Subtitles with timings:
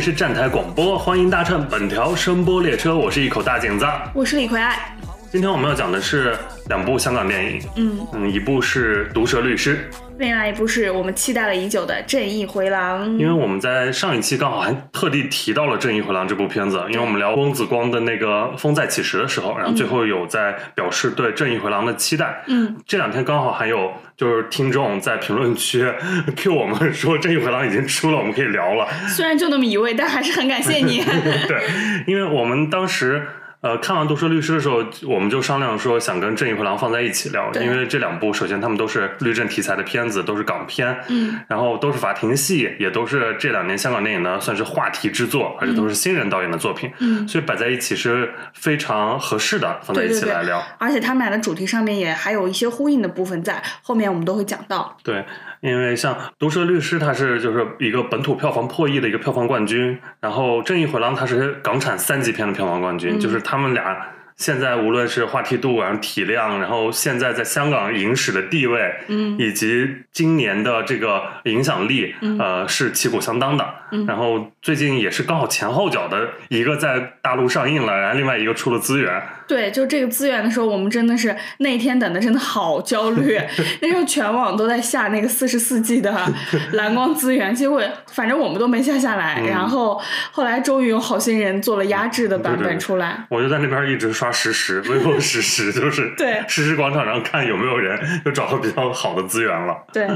[0.00, 3.84] 里是站台广播，欢迎搭乘本条声波列车，我是一口大井子。
[4.14, 4.96] 我是李逵爱，
[5.30, 6.34] 今天我们要讲的是
[6.70, 13.10] 两部香港电影，嗯，嗯，一部是《毒舌律师》，另外一部是我们期待了已久的《正义回廊》。
[13.18, 22.44] 因为我们在上一期刚好还特地提到了《正义回廊》这部片子，因为我们聊翁子光的那个《风再起时》的时候，然后最后有在表示对《正义回廊》的期待。
[22.46, 25.84] 嗯，这两天刚好还有就是听众在评论区
[26.36, 28.86] Q 我们说《正义回廊》已经出了，我们可以聊了。
[29.08, 31.02] 虽然就那么一位，但还是很感谢你。
[31.48, 31.64] 对，
[32.06, 33.26] 因为我们当时
[33.60, 50.62] 呃看完《毒舌律师》的时候，我们就商量说想跟《正义回廊》放在一起聊，因为这两部首先他们都是律政题材的片子，都是港片，嗯，然后都是法庭戏，也都是这两年香港电影呢算是话题之作，而且都是新人导演的作品，嗯所以摆在一起是非常合适的，放在一对对对起来聊。
[50.78, 54.96] 而且他们俩的主题上面也还有一些呼应的部分在，后面我们都会讲到。
[55.02, 55.22] 对，
[55.60, 73.74] 因为像《毒舌律师》，它是就是一个本土票房破亿的一个票房冠军，然后《正义回廊》它是港产三级片的票房冠军，嗯就是他们俩现在无论是话题度，然后体量，然后现在在香港影史的地位，嗯以及今年的这个影响力，嗯呃，是旗鼓相当的。
[73.92, 79.22] 嗯然后最近也是刚好前后脚的，一个在大陆上映了，然后另外一个出了资源。
[79.48, 83.36] 对，就这个资源的时候，我们真的是那天等的真的好焦虑。
[83.82, 86.14] 那时候全网都在下那个四十四 G 的
[86.74, 89.40] 蓝光资源，结果反正我们都没下下来。
[89.40, 93.26] 嗯然后后来终于有好心人做了压制的版本出来。
[93.28, 99.74] 我就在那边一直刷实时，微博实时， 就是对实时广场上看有没有人又找到比较好的资源了。
[99.92, 100.06] 对，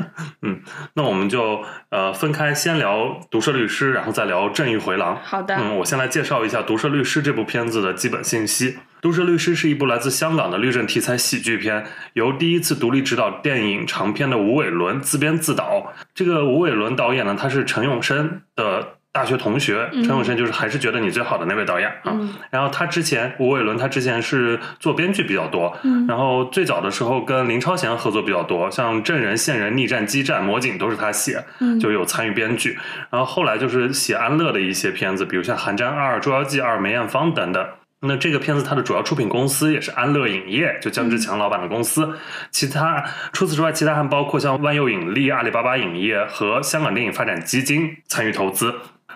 [0.42, 0.60] 嗯
[0.94, 2.98] 那我们就呃分开先聊
[3.30, 5.14] 《毒舌律师》，然后再聊《正义回廊》。
[5.22, 5.56] 好的。
[5.56, 8.72] 嗯，我先来介绍一下《毒舌律师》这部片子的基本信息。
[9.00, 11.84] 《毒舌律师》是一部来自香港的律政题材喜剧片，
[12.14, 15.92] 由第一次独立执导电影长片的吴伟伦自编自导。
[16.14, 22.10] 这个吴伟伦导演呢，他是陈永生的大学同学，嗯陈永生就是还是觉得你最好的那位导演啊。
[22.12, 32.76] 嗯然后他之前吴伟伦他之前是做编剧比较多，嗯然后最早的时候跟林超贤合作比较多，像《证人》《线人》《逆战》《激战》《魔警》都是他写，嗯就有参与编剧。
[33.08, 37.64] 然后后来就是写安乐的一些片子，比如像《寒战二》《捉妖记二》《梅艳芳》等等。
[38.06, 42.18] 那这个片子它的主要出品公司也是安乐影业，就姜志强老板的公司。
[42.50, 48.74] 其他除此之外，其他还包括像万佑引力、阿里巴巴影业和香港电影发展基金参与投资。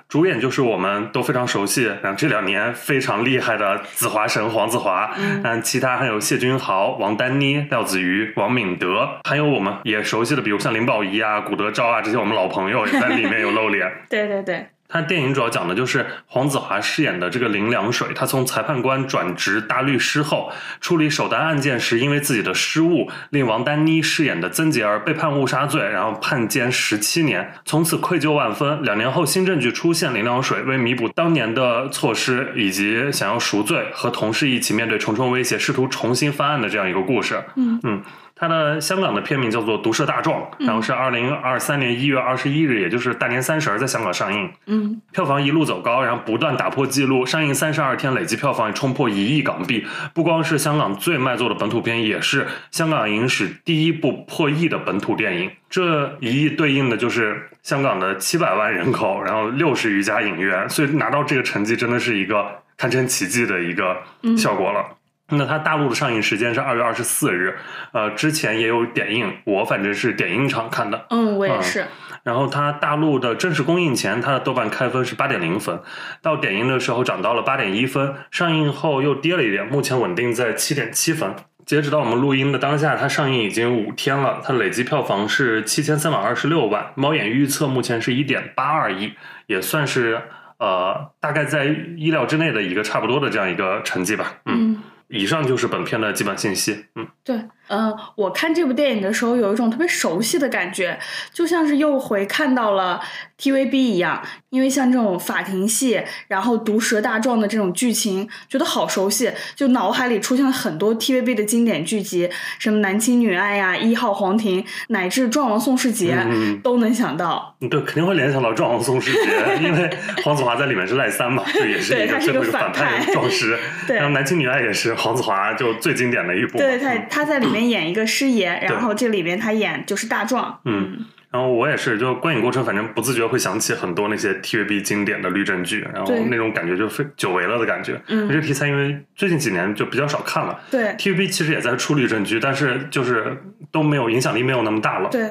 [0.09, 5.15] 主演就是我们都非常熟悉，然后这两年非常厉害的子华神黄子华，
[5.45, 13.87] 嗯，其他还有谢君豪、王丹妮、廖子瑜、王敏德，还有我们也熟悉的，比如像林保怡啊、古德昭啊这些我们老朋友也在里面有露脸。
[14.09, 20.51] 对 对对，他电影主要讲的就是黄子华饰演的这个林良水，他从裁判官转职大律师后，
[20.81, 28.83] 处理首单案件时，因为自己的失误，令王丹妮饰演的曾洁儿被判误杀罪，然后判监十七年，从此愧疚万分。
[28.83, 37.45] 两年后，新证据出现，林良水为弥补当年的错失以及想要赎罪，和同事一起面对重重威胁，试图重新翻案的这样一个故事。
[37.57, 38.03] 嗯嗯。
[38.39, 44.51] 它的香港的片名叫做《毒舌大壮》，然后是二零二三年一月二十一日，也就是大年三十儿在香港上映。
[44.67, 49.85] 嗯票房一路走高，然后不断打破纪录，上映三十二天累计票房也冲破一亿港币。
[50.15, 55.51] 不光是香港最卖座的本土片，也是香港影史第一部破亿的本土电影。
[55.69, 63.97] 这一亿对应的就是香港的七百万人口，然后六十余家影院，所以拿到这个成绩真的是一个堪称奇迹的一个
[64.37, 64.85] 效果了。
[65.31, 67.59] 那它大陆的上映时间是二月二十四日，
[67.93, 71.07] 呃，之前也有点映，我反正是点映场看的。
[71.11, 71.85] 嗯，我也是。
[72.25, 75.81] 然后它大陆的正式公映前，它的豆瓣开分是八点零分，
[76.21, 81.35] 到点映的时候涨到了八点一分，上映后又跌了一点，目前稳定在七点七分。
[81.65, 89.13] 截止到我们录音的当下，它上映已经五天了，它累计票房是七千三百二十六万，猫眼预测目前是一点八二亿，
[89.47, 90.19] 也算是
[90.59, 94.33] 呃大概在意料之内的一个差不多的这样一个成绩吧。
[94.47, 96.87] 嗯，嗯，以上就是本片的基本信息。
[96.95, 97.37] 嗯，对，
[97.69, 100.99] 嗯、我看这部电影的时候有一种特别熟悉的感觉，
[101.31, 102.99] 就像是又回看到了
[103.39, 117.55] TVB 一样，因为像这种法庭戏，然后毒舌大壮的这种剧情，觉得好熟悉，就脑海里出现了很多 TVB 的经典剧集，什么《男亲女爱》呀，《一号皇庭》，乃至《壮王宋世杰》嗯都能想到。
[117.69, 119.91] 对，肯定会联想到壮王宋世杰，因为
[120.25, 123.59] 黄子华在里面是赖三嘛，这也是一个是么一个反反派派壮士。
[123.87, 126.65] 对然后男亲女爱也是黄子华就最经典的一部嘛。
[126.65, 130.61] 对他，他在里面面演一个师爷， 然后这里面他演就是大壮。
[130.65, 138.01] 嗯，然后我也是，就观影过程，反正不自觉会想起很多那些 TVB 经典的律政剧，然后那种感觉就非久违了的感觉。
[138.07, 140.59] 嗯这个题材因为最近几年就比较少看了。
[140.71, 143.37] 对 TVB 其实也在出律政剧，但是就是
[143.73, 145.09] 都没有影响力没有那么大了。
[145.11, 145.29] 对，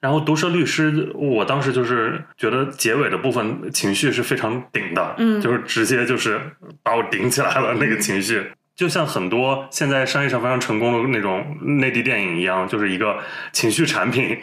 [0.00, 6.40] 然后《毒舌律师》，我当时就是觉得结尾的部分情绪是非常顶的，嗯就是直接就是
[6.82, 8.50] 把我顶起来了那个情绪。
[8.80, 13.18] 就像很多现在商业上非常成功的那种内地电影一样，就是一个
[13.52, 14.38] 情绪产品，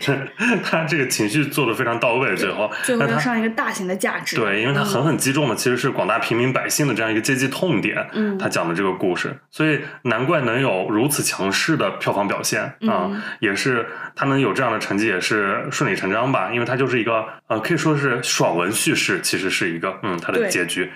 [0.63, 4.35] 它这个情绪做的非常到位，最后，最后要上一个大型的价值。
[4.35, 20.91] 对，因为它狠狠击中的其实是广大平民百姓的这样一个阶级痛点，嗯他讲的这个故事，所以难怪能有如此强势的票房表现啊、嗯也是他能有这样的成绩也是顺理成章吧，因为它就是一个呃可以说是爽文叙事，其实是一个嗯它的结局。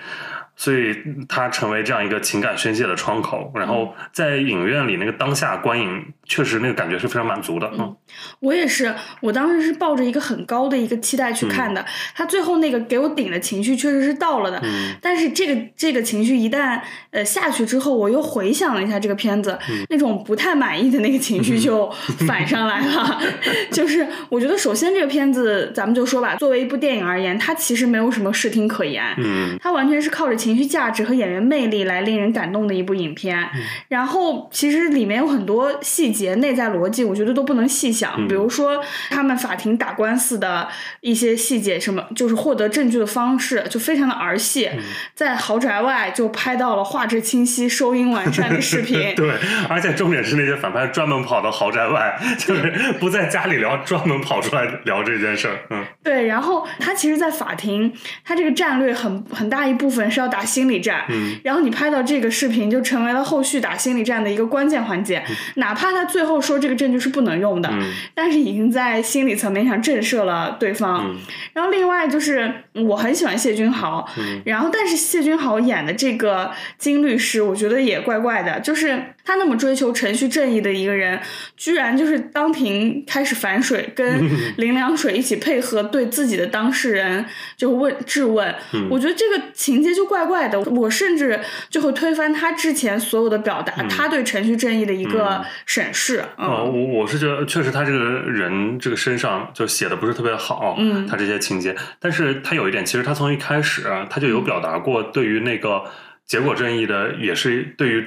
[0.62, 0.96] 所以
[1.28, 7.70] 它成为这样一个情感宣泄的窗口，然后在影院里那个当下观影，确实那个感觉是非常满足的。
[7.78, 7.94] 嗯。
[8.40, 11.84] 我也是，我当时是抱着一个很高的一个期待去看的，
[12.14, 14.94] 他最后那个给我顶的情绪确实是到了的，嗯。
[15.02, 16.80] 但是这个这个情绪一旦
[17.10, 19.84] 呃下去之后，我又回想了一下这个片子，嗯。
[19.90, 21.90] 那种不太满意的那个情绪 就
[22.26, 23.20] 反上来了。
[23.70, 29.58] 就是我觉得首先这个片子，咱们就说吧，作为一部电影而言，它其实没有什么视听可言，嗯。
[29.60, 33.38] 它完全是靠着情绪价值和演员魅力来令人感动的一部影片。
[33.54, 33.60] 嗯。
[33.88, 38.14] 然后其实里面有很多细节、内在逻辑，我觉得都不能细想。
[38.18, 40.68] 嗯比如说他们法庭打官司的
[41.00, 44.66] 一些细节，什么就是获得证据的方式，就非常的儿戏。
[44.72, 44.80] 嗯
[45.14, 49.12] 在豪宅外就拍到了画质清晰、收音完善的视频。
[49.14, 49.34] 对，
[49.68, 55.58] 而且重点是那些反派专门跑到豪宅外，就是不在家里聊，专门跑出来聊这件事儿。
[55.70, 57.92] 嗯对，然后他其实，在法庭，
[58.24, 61.04] 他这个战略很很大一部分是要打心理战。
[61.08, 65.22] 嗯然后你拍到这个视频，就成为了后续打心理战的一个关键环节。
[65.56, 67.92] 哪怕他最后说这个证据是不能用的，嗯。
[68.14, 71.04] 但是已经在心理层面上震慑了对方。
[71.06, 71.18] 嗯。
[71.52, 74.42] 然后另外就是我很喜欢谢君豪，嗯。
[74.44, 81.20] 然后但是谢君豪演的这个金律师，我觉得也怪怪的，就是他那么追求程序正义的一个人，
[81.56, 84.28] 居然就是当庭开始反水，跟
[84.58, 87.24] 林良水一起配合对自己的当事人
[87.56, 88.88] 就问质问，嗯。
[88.90, 91.40] 我觉得这个情节就怪怪的，我甚至
[91.70, 95.44] 就会推翻他之前所有的表达，他对程序正义的一个嗯
[95.92, 96.48] 审视，嗯。
[96.48, 101.06] 哦，我我是觉得确实他这个人这个身上就写的不是特别好，嗯。
[101.06, 105.84] 他这些情节，但是他有一点，其实他从一开始啊他就有表达过对于那个
[106.26, 108.04] 结果正义的，也是对于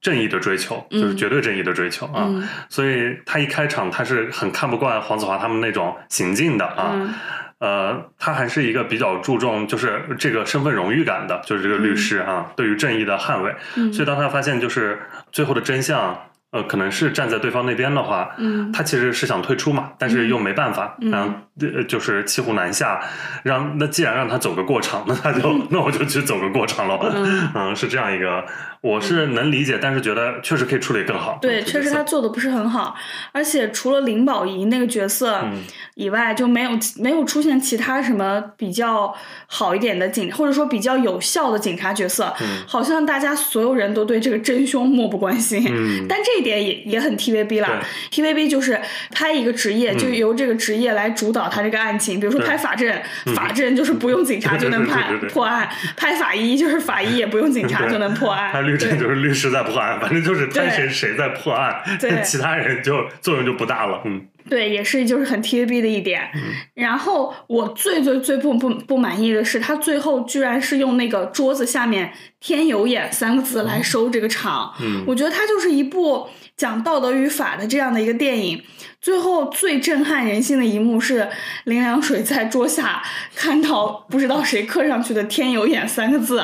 [0.00, 1.16] 正义的追求，就是嗯。
[1.16, 2.46] 绝对正义的追求啊，嗯。
[2.68, 6.92] 所以他一开场他是很看不惯黄子华他们那种行径的啊。
[6.94, 7.14] 嗯。
[7.58, 13.54] 呃，他还是一个比较注重就是这个身份荣誉感的，就是这个律师啊，对于正义的捍卫。
[13.76, 13.92] 嗯。
[13.92, 14.98] 所以当他发现就是
[15.30, 16.20] 最后的真相，
[16.52, 18.70] 呃，可能是站在对方那边的话，嗯。
[18.72, 21.10] 他其实是想退出嘛，但是又没办法，嗯。
[21.10, 23.00] 然后呃就是骑虎难下，
[23.42, 25.40] 让那既然让他走个过场，那他就
[25.70, 27.48] 那我就去走个过场喽，嗯。
[27.56, 28.44] 嗯，是这样一个，
[28.82, 31.38] 我是能理解，但是觉得确实可以处理更好。
[31.40, 32.96] 对，确实他做的不是很好，
[33.30, 35.62] 而且除了林保怡那个角色嗯
[35.94, 39.14] 以外，就没有没有出现其他什么比较
[39.46, 42.34] 好一点的警，或者说比较有效的警察角色。
[42.40, 45.64] 嗯好像大家所有人都对这个真凶漠不关心。
[45.68, 47.80] 嗯 但这一点也也很 TVB 啦
[48.10, 48.80] ，TVB 就是
[49.12, 52.18] 拍一个职业，就由这个职业来主导他这个案情。
[52.18, 52.92] 比如说拍法证，
[53.36, 58.71] 法证就是不用警察就能判破案；拍法医就是法医也不用警察就能破案。
[58.76, 64.02] 拍律政就是律师在破案，反正就是对摊谁谁在破案， 对其他人就作用就不大了。
[64.04, 66.28] 嗯对，也是就是很 TVB 的一点。
[66.74, 72.12] 然后我最最最不不不满意的是，他最后居然是用那个桌子下面
[72.42, 74.74] “天有眼”三个字来收这个场。
[74.80, 78.62] 嗯我觉得它就是一部讲道德与法的这样的一个电影。
[79.00, 81.28] 最后最震撼人心的一幕是
[81.64, 83.02] 林良水在桌下
[83.34, 86.40] 看到不知道谁刻上去的“天有眼”三个字，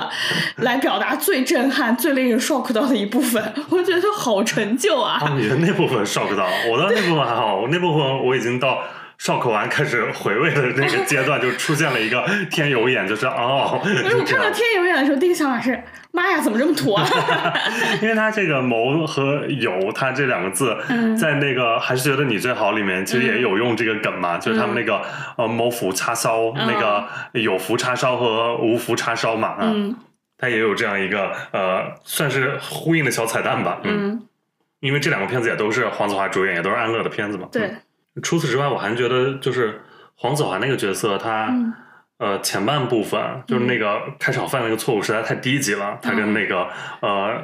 [0.57, 3.41] 来表达最震撼、最令人 shock 到的一部分。
[3.71, 5.21] 我觉得好成就啊！
[5.23, 8.77] 啊，你的那部分 shock 到，我的那部分还好，我那部分我已经到
[9.21, 15.83] shock 完开始回味的那个阶段，就出现了一个天有眼，就是哦， 我看到“天有眼”的时候，第一个想法是：
[16.13, 17.05] 妈呀，怎么这么土啊？
[18.01, 21.17] 因为他这个谋和有，他这两个字，嗯。
[21.17, 25.03] 在那个还是觉得你最好里面，其实也有用这个梗嘛，就是他们那个
[25.37, 29.97] 呃谋福叉烧，那个有福叉烧和无福叉烧嘛，啊，嗯。
[30.41, 34.23] 他也有这样一个呃，算是呼应的小彩蛋吧，嗯，嗯，
[34.79, 37.83] 因为这两个片子也都是黄子华主演，也都是安乐的片子嘛，对嗯。
[38.23, 39.81] 除此之外，我还觉得就是
[40.17, 41.73] 黄子华那个角色，他、嗯
[42.19, 46.67] 呃前半部分，就是那个开场犯那个错误实在太低级了，他跟那个
[47.01, 47.41] 呃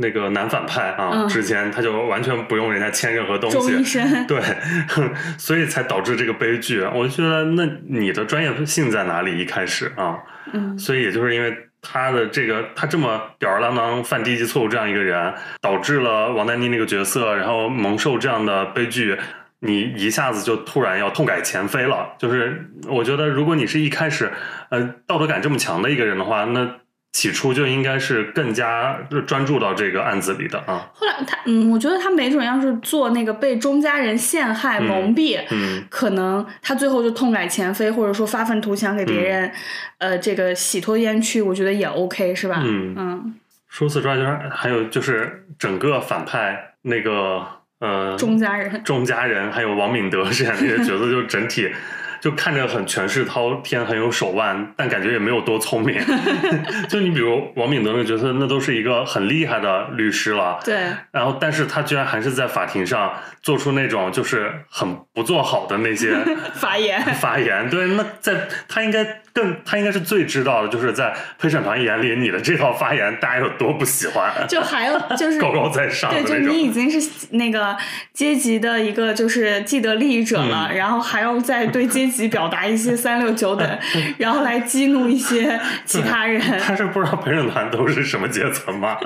[0.00, 3.84] 那个男反派啊嗯之间，他就完全不用人家签任何东西，
[4.26, 4.40] 对，
[5.38, 6.80] 所以才导致这个悲剧。
[6.92, 9.38] 我就觉得，那你的专业性在哪里？
[9.38, 10.18] 一开始啊，
[10.52, 19.16] 嗯所以也就是因为他的这个，他这么吊儿郎当犯低级错误这样一个人，导致了王丹妮那个角色，然后蒙受这样的悲剧。
[19.60, 24.30] 你一下子就突然要痛改前非了，就是我觉得，如果你是一开始，
[24.70, 26.68] 呃，道德感这么强的一个人的话，那
[27.12, 30.90] 起初就应该是更加专注到这个案子里的啊。
[30.92, 39.50] 后来他，嗯，我觉得他没准要是做那个被钟家人陷害、嗯蒙蔽，嗯可能他最后就痛改前非，或者说发愤图强，给别人，
[39.96, 42.60] 呃，这个洗脱冤屈，我觉得也 OK，是吧？
[42.62, 43.34] 嗯嗯，
[43.70, 47.42] 除此之外，就是还有就是整个反派那个
[47.80, 51.70] 呃钟家人，钟家人还有王敏德饰演那些角色，就整体
[52.18, 56.00] 就看着很权势滔天，很有手腕，但感觉也没有多聪明。
[56.88, 60.58] 就你比如王敏德那个角色，那都是一个很厉害的律师了。
[60.64, 60.74] 对，
[61.12, 66.16] 然后，但是他居然还是在法庭上做出那种就是很不做好的那些
[66.54, 67.68] 发言，发言。
[67.68, 69.04] 对，那在他应该
[69.36, 76.50] 更，他应该是最知道的，就是在陪审团眼里，你的这套发言大家有多不喜欢， 就还有就是 高高在上的对，就。
[76.50, 77.76] 你已经是那个
[78.14, 83.78] 阶级的一个就是既得利益者了，嗯然后还要再对阶级表达一些三六九等，
[84.16, 86.40] 然后来激怒一些其他人。
[86.58, 88.96] 他是不知道陪审团都是什么阶层吗？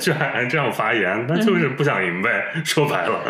[0.00, 2.44] 居然还这样发言，那就是不想赢呗。
[2.64, 3.20] 说白了，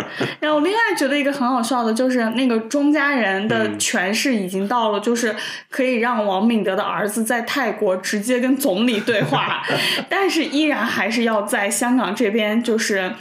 [0.41, 5.35] 然后我另外觉得一个很好笑的就是那个钟家人的嗯权势已经到了，就是
[5.69, 9.63] 可以让王敏德的儿子在泰国直接跟总理对话，
[10.09, 13.13] 但是依然还是要在香港这边就是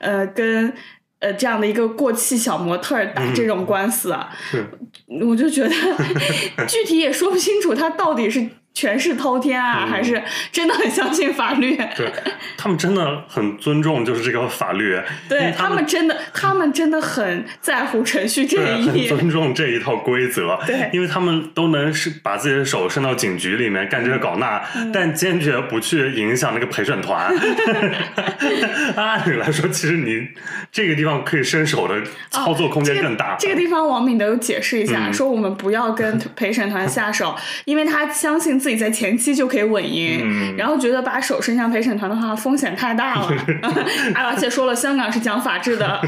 [0.00, 0.74] 呃跟。
[1.22, 4.12] 呃，这样的一个过气小模特打这种官司
[5.28, 5.70] 我就觉得
[6.66, 8.44] 具体也说不清楚，他到底是
[8.74, 11.76] 权势滔天啊，嗯还是真的很相信法律？
[11.96, 12.10] 对
[12.56, 19.18] 他们真的很尊重，就是这个法律，对他他们真的，他们真的很在乎程序这对，一很。
[19.18, 27.32] 尊重这一套规则，对因为他们都能是把自己的手伸到警局里面干这个搞那，嗯但坚决不去影响那个陪审团。
[28.96, 30.26] 按理来说，其实你
[30.70, 31.94] 这个地方可以伸手的
[32.30, 33.34] 操作空间更大。
[33.34, 43.28] 哦这个地方，王敏德有解释一下，嗯说我们不要跟陪审团下手，因为他相信自己在前期就可以稳赢，嗯然后觉得把手伸向陪审团的话风险太大了，
[44.14, 46.00] 而且说了香港是讲法治的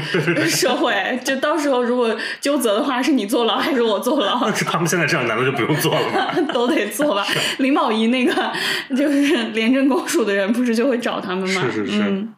[0.47, 4.49] 社会，就到时候如果纠责的话，是你坐牢还是我坐牢？
[4.55, 6.33] 是他们现在这样，难道就不用坐了吗？
[6.53, 7.25] 都得坐吧。
[7.57, 8.51] 林保怡那个
[8.95, 11.61] 就是廉政公署的人，不是就会找他们吗？
[11.61, 12.33] 是是是嗯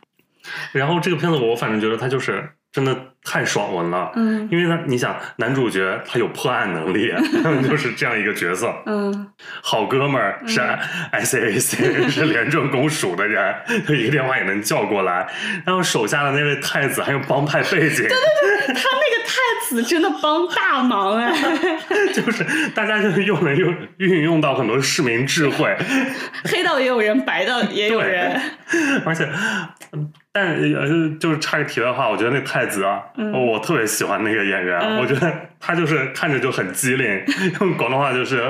[0.71, 4.11] 然后这个片子，我反正觉得他就是真的太爽文了。
[4.15, 7.11] 嗯因为他，你想，男主角他有破案能力，
[7.67, 8.73] 就是这样一个角色。
[8.85, 9.27] 嗯，
[9.61, 10.59] 好哥们儿是
[11.11, 13.53] SAC，、 是廉政公署的人，
[13.85, 15.27] 他一个电话也能叫过来。
[15.65, 21.33] 然后手下的那位太子还有帮派背景，对对对他那个太子真的帮大忙哎，
[22.13, 25.75] 就是大家就是又能用运用到很多市民智慧，
[26.45, 28.39] 黑道也有人，白道也有人。
[29.05, 29.27] 而且，
[29.91, 33.31] 嗯但呃，就是插个题外话，我觉得那太子啊，嗯。
[33.47, 37.23] 我特别喜欢那个演员，嗯我觉得他就是看着就很机灵，
[37.59, 38.43] 用广东话就是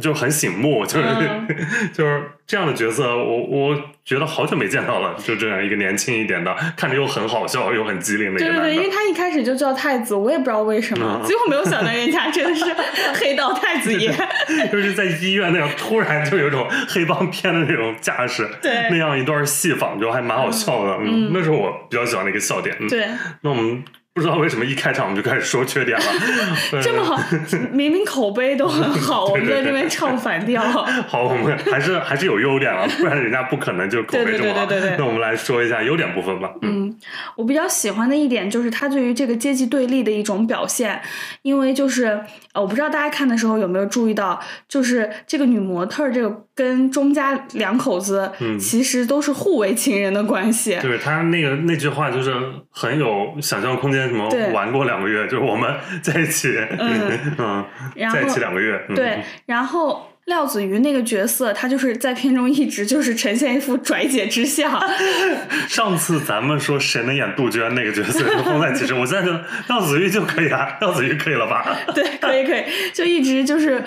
[0.00, 1.46] 就很醒目，就是、嗯
[1.92, 8.90] 就是这样的角色，我我觉得好久没见到了，就这样一个年轻一点的，看着又很好笑又很机灵的一对对对，因为。
[8.94, 12.64] 他一开始就叫太子，我也不知道为什么，嗯结果没有想到人家真的是
[13.18, 14.14] 黑道太子爷。
[14.70, 22.76] 就是在医院那样，突然就有一种黑帮片的那种架势，对那样一段戏仿就还蛮好笑的，嗯，那是我比较喜欢的一个笑点。
[22.78, 23.08] 嗯、对，
[23.40, 23.82] 那我们
[24.14, 26.06] 不知道为什么一开场我们就开始说缺点了，
[26.80, 27.20] 这么好，
[27.72, 30.62] 明明口碑都很好， 我们在这边唱反调。
[31.08, 34.66] 好，我们还是还是有优点了，不然人家不可能就口碑这么好。
[34.66, 36.52] 对对对对对对那我们来说一下优点部分吧。
[36.62, 36.96] 嗯嗯，
[37.36, 41.02] 我比较喜欢的一点就是他对于这个阶级对立的一种表现，
[41.42, 42.20] 因为就是
[42.52, 50.78] 呃，我不知道大家看的时候有没有注意到，就是这个女模特儿这个跟钟家两口子嗯其实都是互为情人的关系。
[50.80, 52.32] 对他那个那句话就是
[52.70, 57.04] 很有想象空间，什么玩过两个月，就是我们在一起，嗯。
[57.38, 57.64] 嗯，
[57.96, 64.80] 然后在一起两个月，嗯、对，然后廖子瑜那个角色，他就是在片中一直就是呈现一副 拽姐之相。
[65.68, 71.76] 上次咱们说谁能演杜鹃那个角色是风采骑士，我现在觉得廖子瑜就可以啊，廖子瑜可以了吧？
[71.94, 72.64] 对，可以可以，
[72.94, 73.84] 就一直就是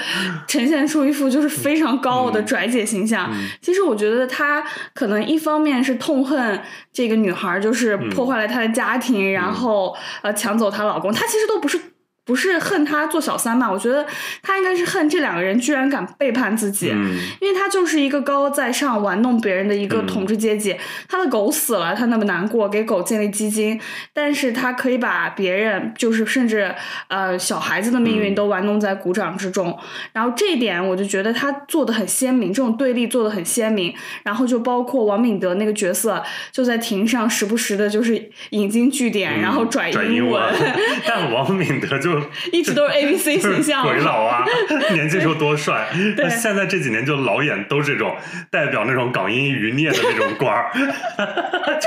[0.48, 3.34] 呈现出一副就是非常高傲的拽姐形象。
[3.60, 4.63] 其实我觉得他
[4.94, 6.62] 可能一方面是痛恨
[6.94, 11.79] 这个女孩，就是破坏了她的家庭，然后呃抢走她老公，她其实都不是。
[12.28, 13.72] 不是恨他做小三吧？
[13.72, 14.06] 我觉得
[14.44, 20.78] 他应该是恨这两个人居然敢背叛自己，嗯因为他就是一个高高在上玩弄别人的一个嗯统治阶级。
[21.10, 23.82] 他的狗死了，他那么难过，给狗建立基金，
[24.14, 26.72] 但是他可以把别人，就是甚至
[27.08, 29.76] 呃小孩子的命运嗯都玩弄在股掌之中。
[30.14, 33.92] 然后这一点我就觉得他做的很鲜明，这种对立做的很鲜明。
[34.22, 40.44] 然后就包括王敏德那个角色，就在庭上时不时的就是引经据典，然后拽英文，
[41.08, 42.17] 但王敏德就
[42.52, 43.84] 一直都是 A B C 形象。
[43.84, 44.46] 鬼佬啊，
[44.94, 45.88] 年轻时候多帅。
[46.16, 48.16] 对那现在这几年就老演都这种
[48.52, 50.72] 代表那种港英余孽的那种官儿，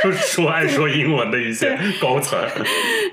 [0.03, 2.39] 就是说爱说英文的一些高层。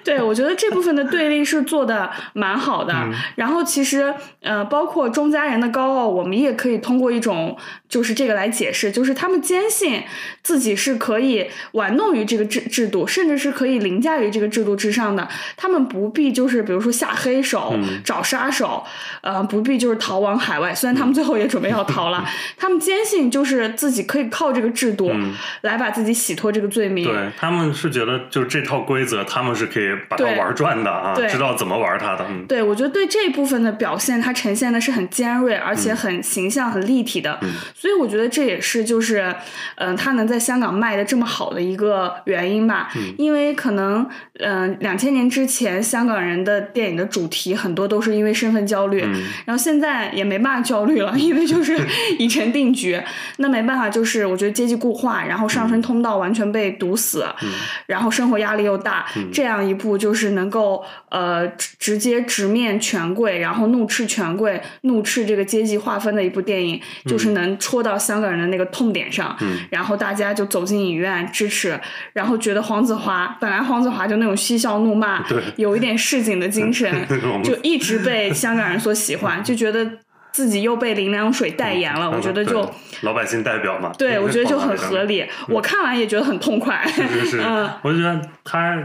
[0.04, 2.94] 对，我觉得这部分的对立是做的蛮好的。
[2.94, 7.56] 嗯然后其实呃，包括钟家人的高傲，我们也可以通过一种
[7.88, 10.02] 就是这个来解释，就是他们坚信
[10.42, 15.28] 自己是可以玩弄于这个制制度，甚至是可以凌驾于这个制度之上的。
[15.56, 18.84] 他们不必就是比如说下黑手、嗯找杀手，
[19.22, 20.74] 呃，不必就是逃往海外。
[20.74, 22.24] 虽然他们最后也准备要逃了，
[22.58, 27.06] 他们坚信就是自己可以靠这个制度嗯来把自己洗脱这个罪名。
[27.06, 32.26] 对他们是觉得就是这套规则，他们是可以把它玩转的啊，知道怎么玩它的。
[32.30, 37.38] 嗯对，我觉得对这一部分的表现，它呈现的是很尖锐，而且很形象、很立体的。
[37.42, 39.34] 嗯所以我觉得这也是就是，
[39.76, 42.90] 嗯、它能在香港卖的这么好的一个原因吧。
[42.96, 44.08] 嗯因为可能，
[44.40, 49.24] 嗯、两千年之前香港人的电影的主题很多都是因为身份焦虑，嗯。
[49.46, 51.78] 然后现在也没办法焦虑了，因为就是
[52.18, 53.00] 已成定局。
[53.38, 57.50] 那没办法，就是我觉得阶级固化，然后上升通道完全被堵死，嗯
[57.86, 69.58] 然后生活压力又大，这样一部就是能够呃直直接直面权贵，然后怒斥权贵、怒斥这个阶级划分的一部电影，就是能戳到香港人的那个痛点上，嗯。
[69.70, 71.80] 然后大家就走进影院支持，
[72.14, 76.87] 然后觉得黄子华本来黄子华就那种嬉笑怒骂对，有一点市井的精神
[77.44, 79.88] 就一直被香港人所喜欢，就觉得
[80.32, 82.74] 自己又被林良水代言了，我觉得就对。
[83.02, 85.26] 老百姓代表嘛，对，我觉得就 很合合理。
[85.50, 86.86] 我看完也觉得很痛快。
[86.88, 88.76] 是是，嗯我就觉得他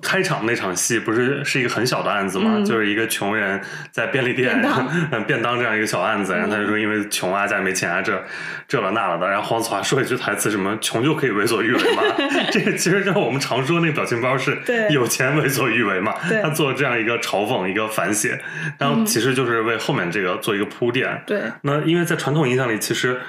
[0.00, 2.64] 开场那场戏不是是一个很小的案子嘛，嗯。
[2.64, 4.88] 就是一个穷人在便利店便当。
[5.12, 8.20] 嗯 便当这样一个小案子，然后他就说因为穷啊，家里没钱啊，这
[8.66, 10.76] 这了那了的，然后黄子华说一句台词什么？
[10.80, 12.02] 穷就可以为所欲为嘛，
[12.50, 14.58] 这个其实就是我们常说那个表情包是
[14.90, 18.40] 有钱为所欲为嘛，他做这样一个嘲讽一个反写，
[18.78, 23.20] 然后其实就是为后面这个做一个铺垫，对，那因为在传统印象里，其实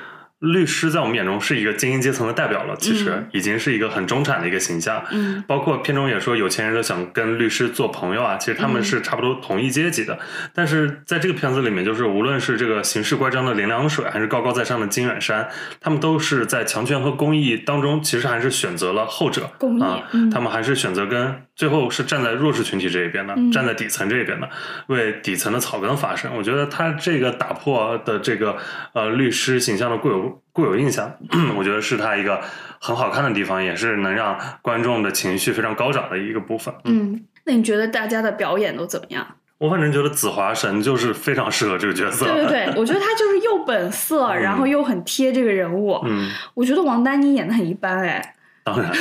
[0.42, 5.04] 律师在我们眼中是一个精英阶层的代表了，其实已经是一个很中产的一个形象。
[5.12, 10.18] 嗯，包括片中也说，有钱人都想跟律师做朋友啊，其实他们是差不多同一阶级的。
[10.54, 15.48] 但是在这个片子里面，就是无论是这个行事乖张的林良水，还是高高在上的金远山，
[15.80, 19.52] 他们都是在强权和公益当中，其实还是选择了后者。
[19.60, 24.50] 公益啊，嗯他们还是选择跟最后是站在弱势群体这一边的，嗯站在底层这一边的，
[24.88, 26.36] 为底层的草根发声。
[26.36, 28.58] 我觉得他这个打破的这个
[28.94, 31.16] 呃律师形象的固有固有印象，
[31.56, 32.42] 我觉得是他一个
[32.80, 36.74] 很好看的地方，也是能让观众的情绪非常高涨的一个部分。
[36.86, 39.28] 嗯，那你觉得大家的表演都怎么样？
[39.60, 42.26] 我反正觉得子华神就是非常适合这个角色。
[42.26, 46.02] 对对对， 我觉得他就是又本色，然后又很贴这个人物。
[46.06, 48.36] 嗯，我觉得王丹妮演的很一般哎。
[48.64, 48.92] 当然。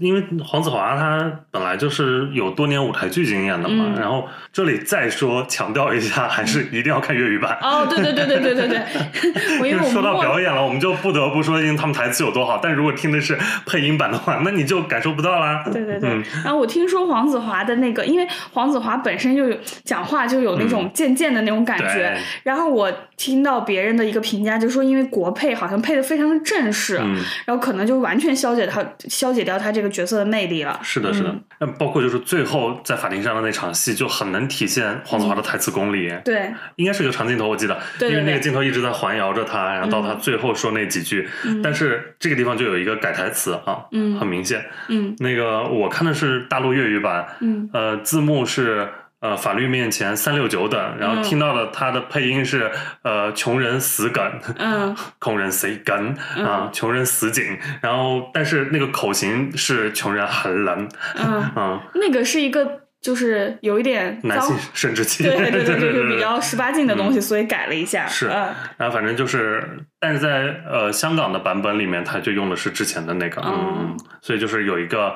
[0.00, 7.58] 因为黄子华他本来就是有多年舞台剧经验的嘛，嗯然后这里再说强调一下，还是一定要看粤语版。
[7.60, 12.58] 哦，对对对对对对对， 我因为说到表演了，我们就不得不说，因为他们台词有多好。
[12.62, 15.62] 但如果听的是配音版的话，那你就感受不到啦。
[15.72, 30.78] 对对对，嗯然后我听说黄子华的那个，因为黄子华本身就有讲话就有那种贱贱的那种感觉，对然后我听到别人的一个评价，就说因为国配好像配的非常的正式，嗯，然后可能就完全消解他消解掉他这个角色的魅力了。
[30.82, 31.44] 是的，是的嗯。
[31.60, 36.12] 那、包括就是最后在法庭上的那场戏，就很能体现黄子华的台词功力。
[36.24, 41.28] 对，应该是个长镜头，我记得，对对因为那个镜头一直在环绕着他，然后到他最后说那几句，
[41.62, 44.64] 但是这个地方就有一个改台词啊，嗯很明显。
[44.88, 48.88] 嗯那个我看的是大陆粤语版，嗯呃，字幕是。
[49.24, 51.22] 呃，法律面前三六九等，然后嗯。
[51.22, 54.22] 听到了他的配音是呃，穷人死梗，
[54.58, 54.94] 嗯。
[55.18, 68.06] 穷人死梗啊，穷人死紧，然后但是那个口型是穷人很冷，嗯，嗯， 那个是一个就是有一点男性，生殖器，对对对，对 就是比较十八禁的东西，所以改了一下。
[68.06, 68.52] 是嗯。
[68.76, 69.66] 然后反正就是，
[69.98, 73.48] 但是在呃香港的版本里面，他就用的是之前的那个，哦。
[73.56, 73.96] 嗯，嗯。
[74.20, 75.14] 所以就是有一个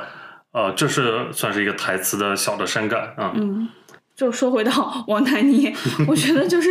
[0.54, 3.32] 呃，这是算是一个台词的小的删改啊。
[3.34, 3.68] 嗯，
[4.18, 5.72] 就说回到 王丹妮，
[6.06, 6.68] 我觉得就是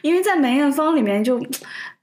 [0.00, 1.38] 因为在梅艳芳里面就。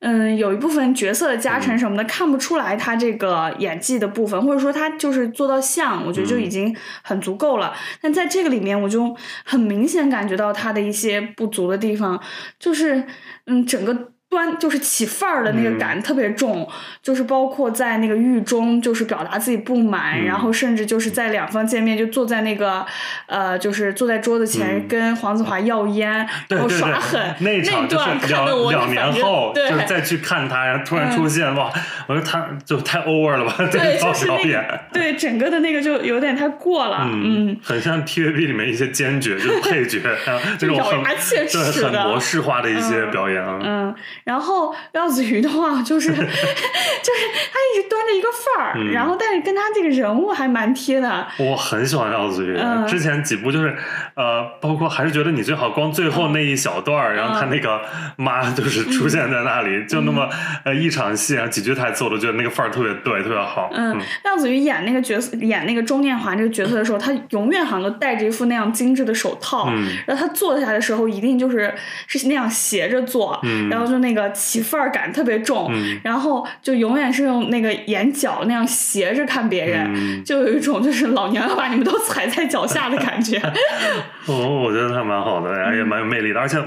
[0.06, 7.74] 嗯，有一部分角色的加成什么的，看不出来她这个演技的部分，或者说她就是做到像，我觉得就已经很足够了。
[8.02, 9.16] 但在这个里面，我就
[9.46, 12.22] 很明显感觉到他的一些不足的地方，
[12.60, 13.06] 就是
[13.46, 14.12] 嗯，整个。
[14.34, 16.68] 端就是起范儿的那个感特别重，
[17.04, 22.84] 就是包括在那个狱中，就是表达自己不满，然后甚至就是在两方见面就坐在那个
[23.28, 31.72] 呃，就是坐在桌子前跟黄子华要烟，然后耍狠那场就是两两年后，就是再去看他，然后突然出现哇，
[32.08, 40.00] 我说他就太 over 了吧， 对，套表演，对整个的那个就有点太过了，嗯，很像 TVB 里面一些奸角，就是配角，
[40.58, 43.96] 这种很模式化的一些表演啊，嗯。
[44.24, 51.28] 然后廖子瑜的话，就是 就是他一直端着一个范儿，然后但是跟他这个人物还蛮贴的。
[51.38, 52.58] 我很喜欢廖子瑜，
[52.88, 53.76] 之前几部就是
[54.16, 57.82] 呃，包括还是觉得你最好光最后那一小段儿，然后他那个
[58.16, 60.30] 妈就是出现在那里，就那么
[60.64, 63.70] 呃一场戏，然后几句台词，我都觉得那个范儿特别对，特别好。
[63.74, 69.70] 嗯，廖子瑜演那个角色，演那个钟念华这个角色的时候，他永远好像都戴着一副那样精致的手套，
[70.08, 71.74] 然后他坐下的时候一定就是
[72.08, 73.38] 是那样斜着坐，
[73.70, 74.13] 然后就那。
[74.14, 75.72] 那个起范儿感特别重，
[76.04, 83.38] 然后就永远是用那个眼角那样斜着看别人，就有一种就是老娘要把你们都踩在脚下的感觉。
[84.28, 86.58] 哦，我觉得他蛮好的，然后也蛮有魅力的，而且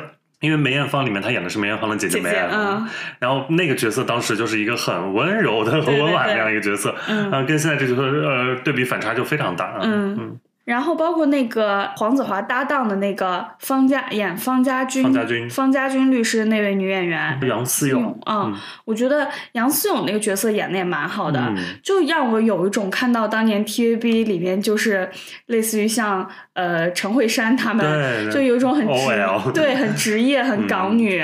[0.41, 10.41] 因为梅艳芳里面她演的是梅艳芳的姐姐梅艳芳，然后那个角色当时就是一个很温柔的、很温婉那样一个角色，嗯，跟现在这角色呃对比反差就非常大，嗯嗯。
[10.67, 18.53] 然后包括那个黄子华搭档的那个方家演方家军，方家军方家军律师的那位女演员杨思勇啊，
[18.85, 25.09] 我觉得杨思勇那个角色演的也蛮好的，就让我有一种看到当年 TVB 里面就是
[25.47, 31.23] 类似于像呃陈慧珊他们，就有一种很职对很职业很港女，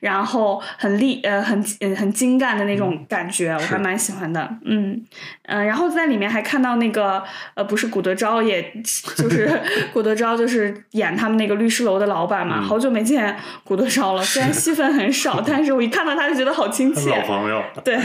[0.00, 1.64] 然后很厉呃很
[1.96, 5.02] 很精干的那种感觉，我还蛮喜欢的，嗯
[5.48, 7.22] 嗯，然后在里面还看到那个
[7.54, 8.70] 呃不是古德昭也。
[9.16, 9.48] 就是
[9.94, 12.60] 古德昭，就是演他们那个律师楼的老板嘛。
[12.60, 17.10] 好久没见古德昭了， 虽然戏份很少，但是我一看到他就觉得好亲切。
[17.10, 17.62] 老朋友。
[17.84, 17.96] 对。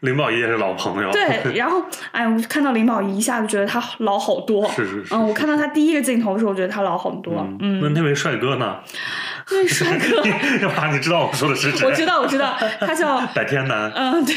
[0.00, 1.10] 林保怡也是老朋友。
[1.10, 4.68] 对， 然后哎，我看到林保怡一下子觉得他老好多。
[4.70, 5.14] 是是是。
[5.14, 7.46] 嗯，我看到他第一个镜头的时候，我觉得他老很多。
[7.60, 7.80] 嗯。
[7.82, 8.78] 那那位帅哥呢？
[9.50, 10.68] 那位帅哥。
[10.68, 11.86] 哇，你知道我说的是谁？
[11.86, 13.90] 我知道，我知道，他叫 百天南。
[13.94, 14.34] 嗯，对。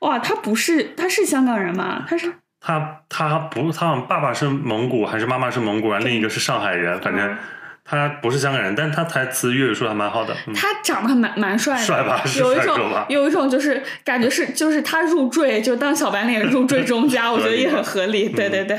[0.00, 2.04] 哇，他不是，他是香港人吗？
[2.08, 2.32] 他是。
[2.64, 6.04] 他他不，他爸爸是蒙古还是妈妈是蒙古人？
[6.04, 7.36] 另一个是上海人，反正
[7.84, 10.32] 他不是香港人，但是他台词粤语说还蛮好的。
[10.54, 12.22] 他长得还蛮蛮帅的，帅吧？
[12.38, 18.28] 有一种有一种就是感觉是就是他入赘就当小白脸入赘中家， 我觉得也很合理。
[18.28, 18.78] 对对对。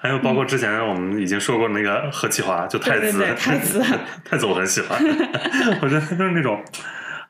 [0.00, 3.84] 还有包括之前我们已经说过那个何其华，就太子，太子，
[4.24, 4.98] 太子我很喜欢，
[5.82, 6.62] 我觉得他就是那种。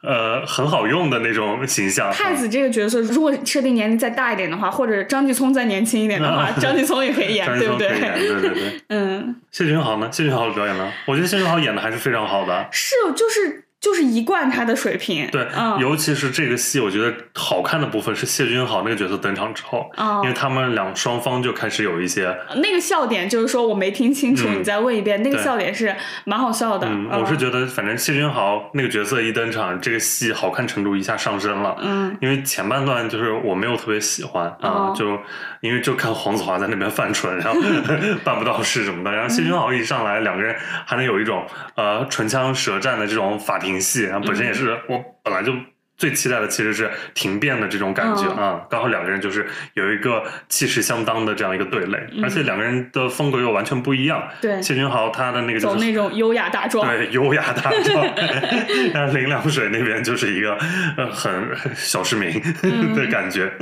[0.03, 2.11] 呃，很好用的那种形象。
[2.11, 7.89] 太子这个角色，如果设定年龄再大一点的话，或者张继聪再年轻一点的话， 张继聪也可以演，对不对？
[7.91, 8.81] 对对对。
[8.89, 9.37] 嗯。
[9.51, 10.09] 谢君豪呢？
[10.11, 10.91] 谢君豪的表演呢？
[11.05, 12.67] 我觉得谢君豪演的还是非常好的。
[12.73, 13.60] 是，就是。
[13.81, 15.47] 就是一贯他的水平，对，
[15.79, 19.91] 尤其是这个戏，我觉得好看的部分是谢君豪那个角色登场之后，
[20.23, 26.87] 因为他们两双方就开始有一些那个笑点，就是说我没听清楚，你再问一遍，那个笑点是蛮好笑的。
[27.11, 31.75] 我是觉得，反正谢君豪那个角色一登场，这个戏好看程度一下上升了。
[31.81, 35.19] 嗯，因为前半段就是我没有特别喜欢啊，就
[35.63, 37.59] 因为就看黄子华在那边犯蠢，然后
[38.23, 43.70] 办不到事什么的，然后谢君豪一上来，两个人还能有一种呃唇枪舌战的这种法庭。
[43.79, 45.53] 戏，然后本身也是我本来就。
[46.01, 54.27] 最期待的其实是停变的这种感觉啊，刚好两个人就是有一个气势相当的这样一个对垒，而且两个人的风格又完全不一样。
[54.41, 58.03] 对，谢君豪他的那个走那种优雅大壮，对，优雅大壮。
[58.95, 60.57] 然后林良水那边就是一个
[60.97, 61.31] 呃很
[61.75, 62.33] 小市民
[62.95, 63.53] 的感觉。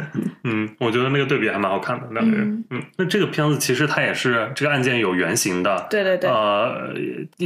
[0.44, 2.64] 嗯，我觉得那个对比还蛮好看的两个人。
[2.70, 5.88] 嗯，那这个片子其实它也是这个案件有原型的。
[5.90, 6.30] 对对对。
[6.30, 6.94] 呃，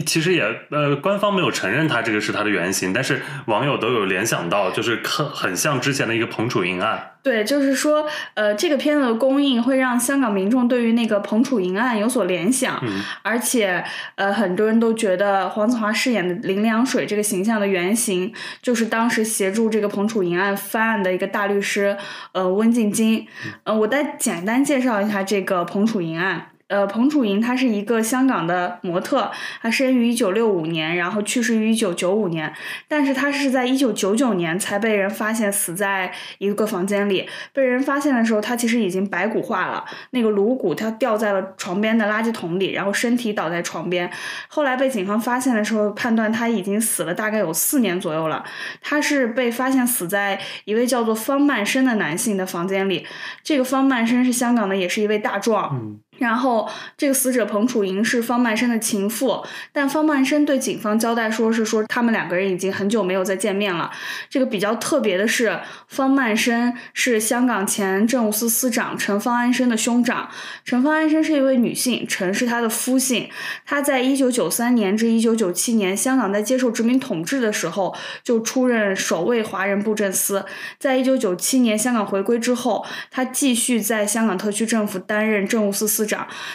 [0.05, 4.82] 其实也呃官方没有承认它这个是它的原型，但是网友都有联想到就。
[4.83, 12.83] 就是很很像之前的一个彭楚营案，对，就是说，呃，这个片子的公映会让香港民众对于那个彭楚营案有所联想，
[13.23, 13.85] 而且，
[14.17, 21.97] 呃，很多人都觉得黄子华饰演的林良水这个形象的原型就是当时协助这个彭楚营案翻案的一个大律师，
[22.33, 23.29] 呃，温静金。
[23.63, 26.49] 呃，我再简单介绍一下这个彭楚营案。
[26.73, 29.31] 呃，彭楚莹她是一个香港的模特，
[29.61, 32.51] 她生于一九六五年，然后去世于一九九五年。
[32.89, 37.29] 但是她是在一九九九年才被人发现死在一个房间里。
[37.53, 44.11] 被人发现的时候，她其实已经白骨化了，那个颅骨她掉在了床边的垃圾桶里，然后身体倒在床边。
[44.49, 48.43] 后来被警方发现的时候，判断她已经死了大概有四年左右了。
[48.81, 53.07] 她是被发现死在一位叫做方曼生的男性的房间里。
[53.43, 56.02] 这个方曼生是香港的，也是一位大壮。
[56.23, 63.91] 然后，这个死者彭楚莹是方曼生的情妇，但方曼生对警方交代说是说他们两个人已经很久没有再见面了。
[64.31, 65.59] 这个比较特别的是，
[65.89, 70.31] 方曼生是香港前政务司司长陈方安生的兄长。
[70.65, 73.29] 陈方安生是一位女性，陈是她的夫姓。
[73.67, 80.45] 她在一九九三年至一九九七年，香港在接受殖民统治的时候，就出任首位华人布政司。
[80.79, 86.12] 在一九九七年香港回归之后，她继续在香港特区政府担任政务司司长。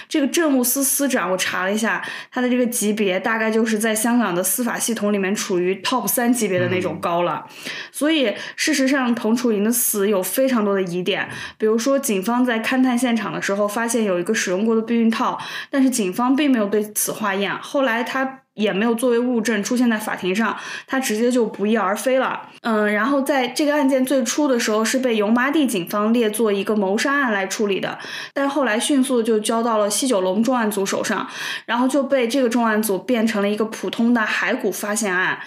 [0.08, 7.46] 这个政务司司长，我查了一下，他的这个级别大概就是在香港的司法系统里面处于 top 三级别的那种高了。
[7.92, 15.40] 所以，事实上，彭楚莹的死有非常多的疑点，比如说，警方在勘探现场的时候发现有一个使用过的避孕套，
[15.70, 17.58] 但是警方并没有对此化验。
[17.58, 18.42] 后来他。
[18.58, 22.42] 也没有作为物证出现在法庭上，他直接就不翼而飞了。
[22.62, 27.98] 嗯，然后在这个案件最初的时候是被油麻地警方列作一个谋杀案来处理的，
[28.34, 31.28] 但后来迅速就交到了西九龙重案组手上，
[31.66, 35.40] 然后就被这个重案组变成了一个普通的骸骨发现案。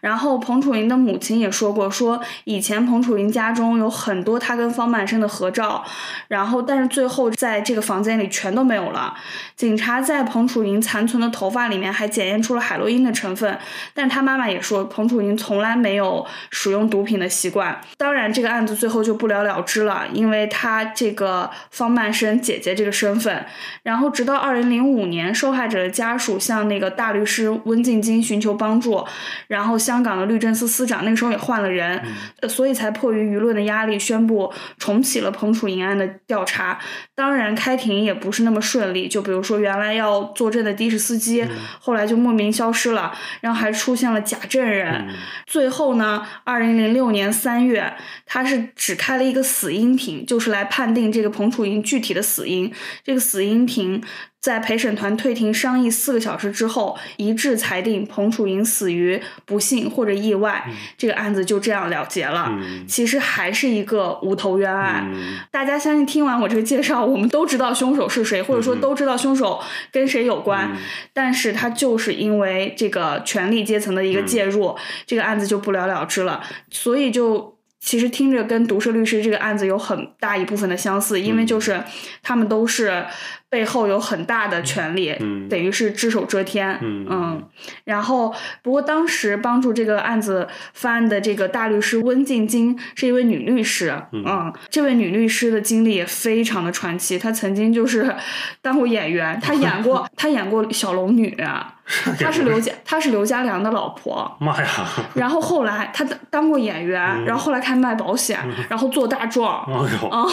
[0.00, 5.84] 然后彭楚云的母亲也说过，说以前彭楚云家中有很多她跟方曼生的合照，
[6.28, 9.14] 然后但是最后在这个房间里全都没有了。
[9.54, 13.56] 警察在彭楚云残存的头发里面还检验出了海洛因的成分，
[13.94, 17.80] 但他妈妈也说彭楚莹从来没有使用毒品的习惯。
[17.96, 23.46] 当然，这个案子最后就不了了之了，因为他这个方曼生姐姐这个身份。
[23.84, 29.04] 然后直到二零零五年，受害者的家属向那个大律师温静晶寻求帮助，
[29.46, 32.02] 然后香港的律政司司长那个时候也换了人，
[32.40, 36.78] 呃所以才迫于舆论的压力，宣布重启了彭楚莹案的调查。
[37.14, 41.46] 当然，开庭也不是那么顺利，就比如说原来要作证的的士司机，
[41.78, 45.08] 后来就莫名消失了，然后还出现了假证人。
[45.46, 52.72] 最后呢，二零零六年三月，他是只开了一个死因庭，就是来判定这个彭楚英具体的死因。
[53.04, 54.02] 这个死因庭
[54.46, 62.46] 在陪审团退庭商议四个小时之后，一致裁定彭楚莹死于不幸或者意外，这个案子就这样了结了。
[62.50, 65.10] 嗯其实还是一个无头冤案。
[65.12, 70.76] 嗯大家相信听完我这个介绍，我们都知道凶手是谁，或者说都知道凶手跟谁有关，嗯
[71.12, 76.40] 但是他就是因为这个权力阶层的一个介入，这个案子就不了了之了。
[76.70, 81.82] 所以就其实听着跟毒舌律师这个案子有很大一部分的相似，因为就是
[82.22, 83.04] 他们都是
[83.48, 86.78] 背后有很大的权力，嗯等于是只手遮天。
[86.82, 87.42] 嗯
[87.84, 98.12] 然后不过当时帮助这个案子翻案的这个大律师温静晶是一位女律师，嗯，这位女律师的经历也非常的传奇，她曾经就是
[98.60, 101.74] 当过演员，她演过 她演过小龙女啊。
[102.18, 104.30] 她是刘家，她是刘家良的老婆。
[104.40, 104.68] 妈呀！
[105.14, 109.62] 然后后来她当当过演员，然后后来开始卖保险，然后做大壮，
[110.10, 110.26] 啊、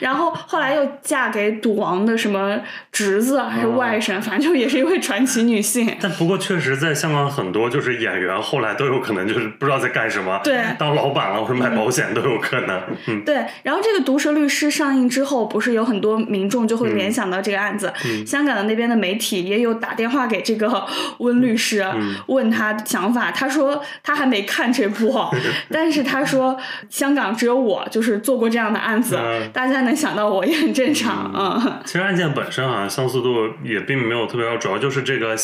[0.00, 2.58] 然后后来又嫁给赌王的什么
[2.92, 5.96] 侄子还是外甥，反正就也是一位传奇女性。
[6.00, 12.80] 但不过确实，在香港很多就是演员后来都有可能就是不知道在干什么，对当老板了或者卖保险都有可能。
[13.06, 17.92] 嗯对，然后这个《毒舌律师》上映之后，不是有很多民众就会联想到这个案子。
[18.04, 20.68] 嗯香港的那边的媒体也有打电话给这个
[21.18, 23.30] 温律师，嗯问他想法。
[23.30, 25.14] 他说他还没看这部，
[25.70, 26.58] 但是他说
[26.88, 31.32] 香港只有我就是做过这样的案子，嗯大家能想到我也很正常。
[31.34, 35.34] 嗯，其实案件本身好像相似度也并没有特别高，主要就是这个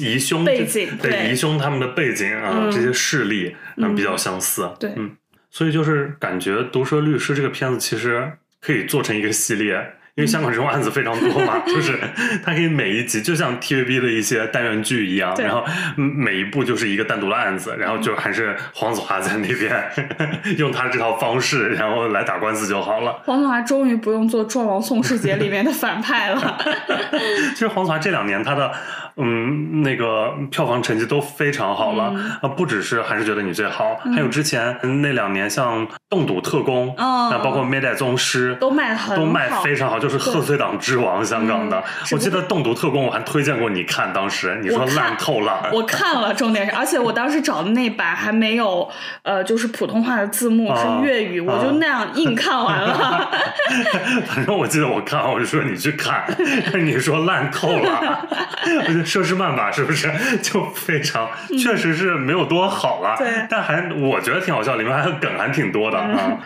[0.00, 4.68] 疑凶背景对对疑凶他们的背景啊，嗯这些势力嗯比较相似。
[4.78, 5.10] 对嗯，
[5.50, 9.94] 所以就是感觉《毒舌律师》这个片子其实可以做成一个系列。
[10.14, 11.98] 因为香港这种案子非常多嘛，就是
[12.44, 15.64] 它可以每一集就像 TVB 的一些单元剧一样，然后
[15.96, 19.82] 嗯每一部就是一个单独的案子，然后就还是黄子华在那边
[20.58, 23.22] 用他这套方式，然后来打官司就好了。
[23.24, 26.58] 黄子华终于不用做《壮王宋世杰》里面的反派了。
[27.54, 28.70] 其实黄子华这两年他的
[29.16, 41.80] 嗯那个票房成绩都非常好了嗯啊、不只是《还是觉得你最好》还有之前那两年像《冻赌特工》哦啊，包括《灭代宗师》都卖的很都卖好非常好，就是贺岁档之王，香港的。
[42.10, 45.70] 我记得《栋笃特工》我还推荐过你看，当时你说烂透了。
[45.72, 48.90] 我看了，重点是，而且我当时找的那版还没有，
[49.22, 53.30] 呃，就是普通话的字幕，啊是粤语，我就那样硬看完了。
[54.26, 56.24] 反正我记得我看，我就说你去看，
[56.74, 58.26] 你说烂透了。
[58.86, 60.10] 我觉得佘诗曼吧，是不是
[60.42, 61.28] 就非常，
[61.62, 63.16] 确实是没有多好了，
[63.48, 66.38] 但还我觉得挺好笑，里面还有梗还挺多的啊。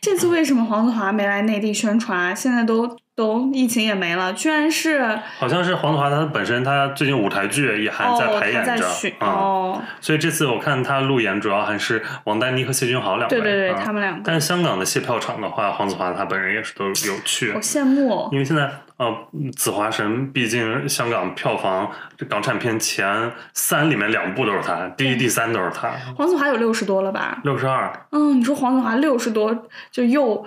[0.00, 2.34] 这次为什么黄子华没来内地宣传？
[2.34, 8.86] 现在都都疫情也没了，居然是好像是黄子华他本身他最近舞台剧也还在排演着
[9.18, 18.28] 哦，所以这次我看他路演主要还是王丹妮和谢君豪两位，对对对，啊他们两个，但是香港的戏票场的话，黄子华他本人也是都有去好，羡慕哦。
[18.30, 19.06] 因为现在呃，
[19.56, 27.40] 《紫华神》毕竟香港票房这港产片前三里面两部都是他，第一、第三都是他，黄子华有六十多了吧？
[27.42, 27.92] 六十二。
[28.12, 30.46] 嗯，你说黄子华六十多，就又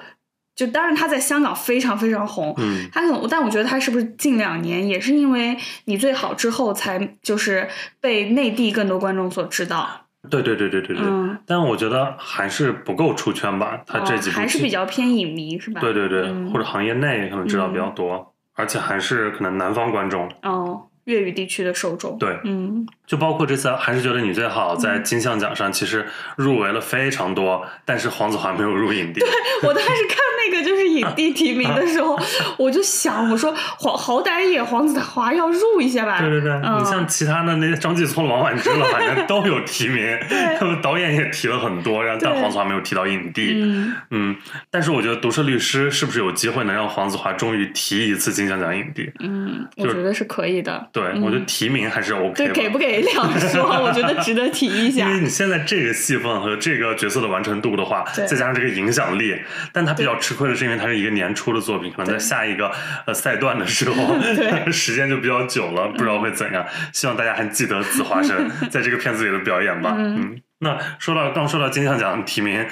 [0.66, 7.68] 就当然他在香港非常非常红，嗯，他可能，但我觉得他是不是近两年也是因为你最好之后才就是
[8.00, 9.90] 被内地更多观众所知道，
[10.30, 11.04] 对对对对对对。
[11.04, 15.82] 嗯，但我觉得还是不够出圈吧，他这几部哦、还是比较偏影迷是吧？
[15.82, 20.30] 对对对，嗯或者行业内可能知道比较多，而且还是可能南方观众。
[20.44, 29.20] 哦，粤语地区的受众，对，嗯，就包括这次还是觉得你最好在金像奖上其实入围了非常多，但是黄子华没有入影帝。
[29.20, 29.30] 对
[29.68, 32.18] 我当时看那个就是影帝提名的时候，
[32.58, 40.18] 我就想，我说黄好歹也黄子华要入一下吧，对对对，嗯你像其他的那些张继聪、王婉之了，反正都有提名，
[40.60, 43.54] 他们导演也提了很多，然后但黄子华没有提到影帝。
[43.56, 44.36] 嗯，嗯，
[44.70, 49.12] 但是我觉得《毒舌律师》是不是有机会能让黄子华终于提一次金像奖影帝？
[49.20, 52.54] 嗯，我觉得是可以的，对，嗯我觉得提名还是 OK 对，吧。
[52.54, 55.08] 给不给两说， 我觉得值得提一下。
[55.10, 59.36] 因为，你现在这个戏份和这个角色的完成度的话，再加上这个影响力，
[59.72, 62.72] 但他比较吃亏的是，因为他是一个年初的作品，可能在下一个
[63.06, 64.72] 呃赛段的时候， 对。
[64.72, 66.66] 时间就比较久了，不知道会怎样。
[66.92, 69.96] 希望大家还记得紫华生在这个片子里的表演吧。
[69.98, 70.16] 嗯。
[70.20, 70.42] 嗯。
[70.64, 72.64] 那说到刚说到金像奖提名，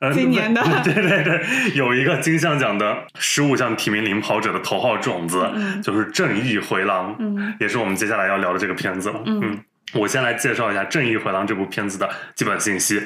[0.00, 9.22] 呃，今年的 对对对，有一个金像奖的十五项提名领跑者的头号种子，嗯就是《正义回廊》，嗯也是我们接下来要聊的这个片子了。
[9.26, 9.58] 嗯
[9.92, 12.98] 我先来介绍一下《正义回廊》这部片子的基本信息。《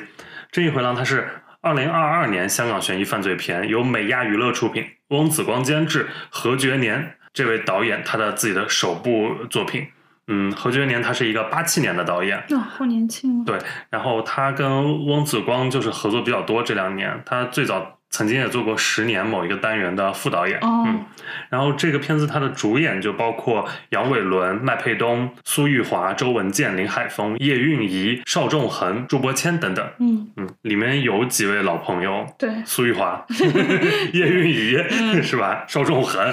[0.53, 1.29] 正义回廊》它是
[1.61, 9.89] 二零二二年香港悬疑犯罪片，由美亚娱乐出品，翁子光监制，何觉年这位导演他的自己的首部作品。
[10.29, 13.59] 嗯，何俊年他是一个八七年的导演，哦、好年轻啊，对，
[13.91, 21.05] 然后他跟翁子光就是合作比较多，这两年他最早曾经也做过十年某一个单元的副导演，哦嗯，
[21.51, 33.25] 然后这个片子它的主演就包括杨伟伦、麦佩东、苏玉华、周文健、林海峰、叶蕴仪、邵仲恒、朱伯谦等等，嗯，嗯，里面有几位老朋友，对，苏玉华、
[34.13, 35.65] 叶蕴仪、嗯 是吧？
[35.69, 36.33] 邵仲恒。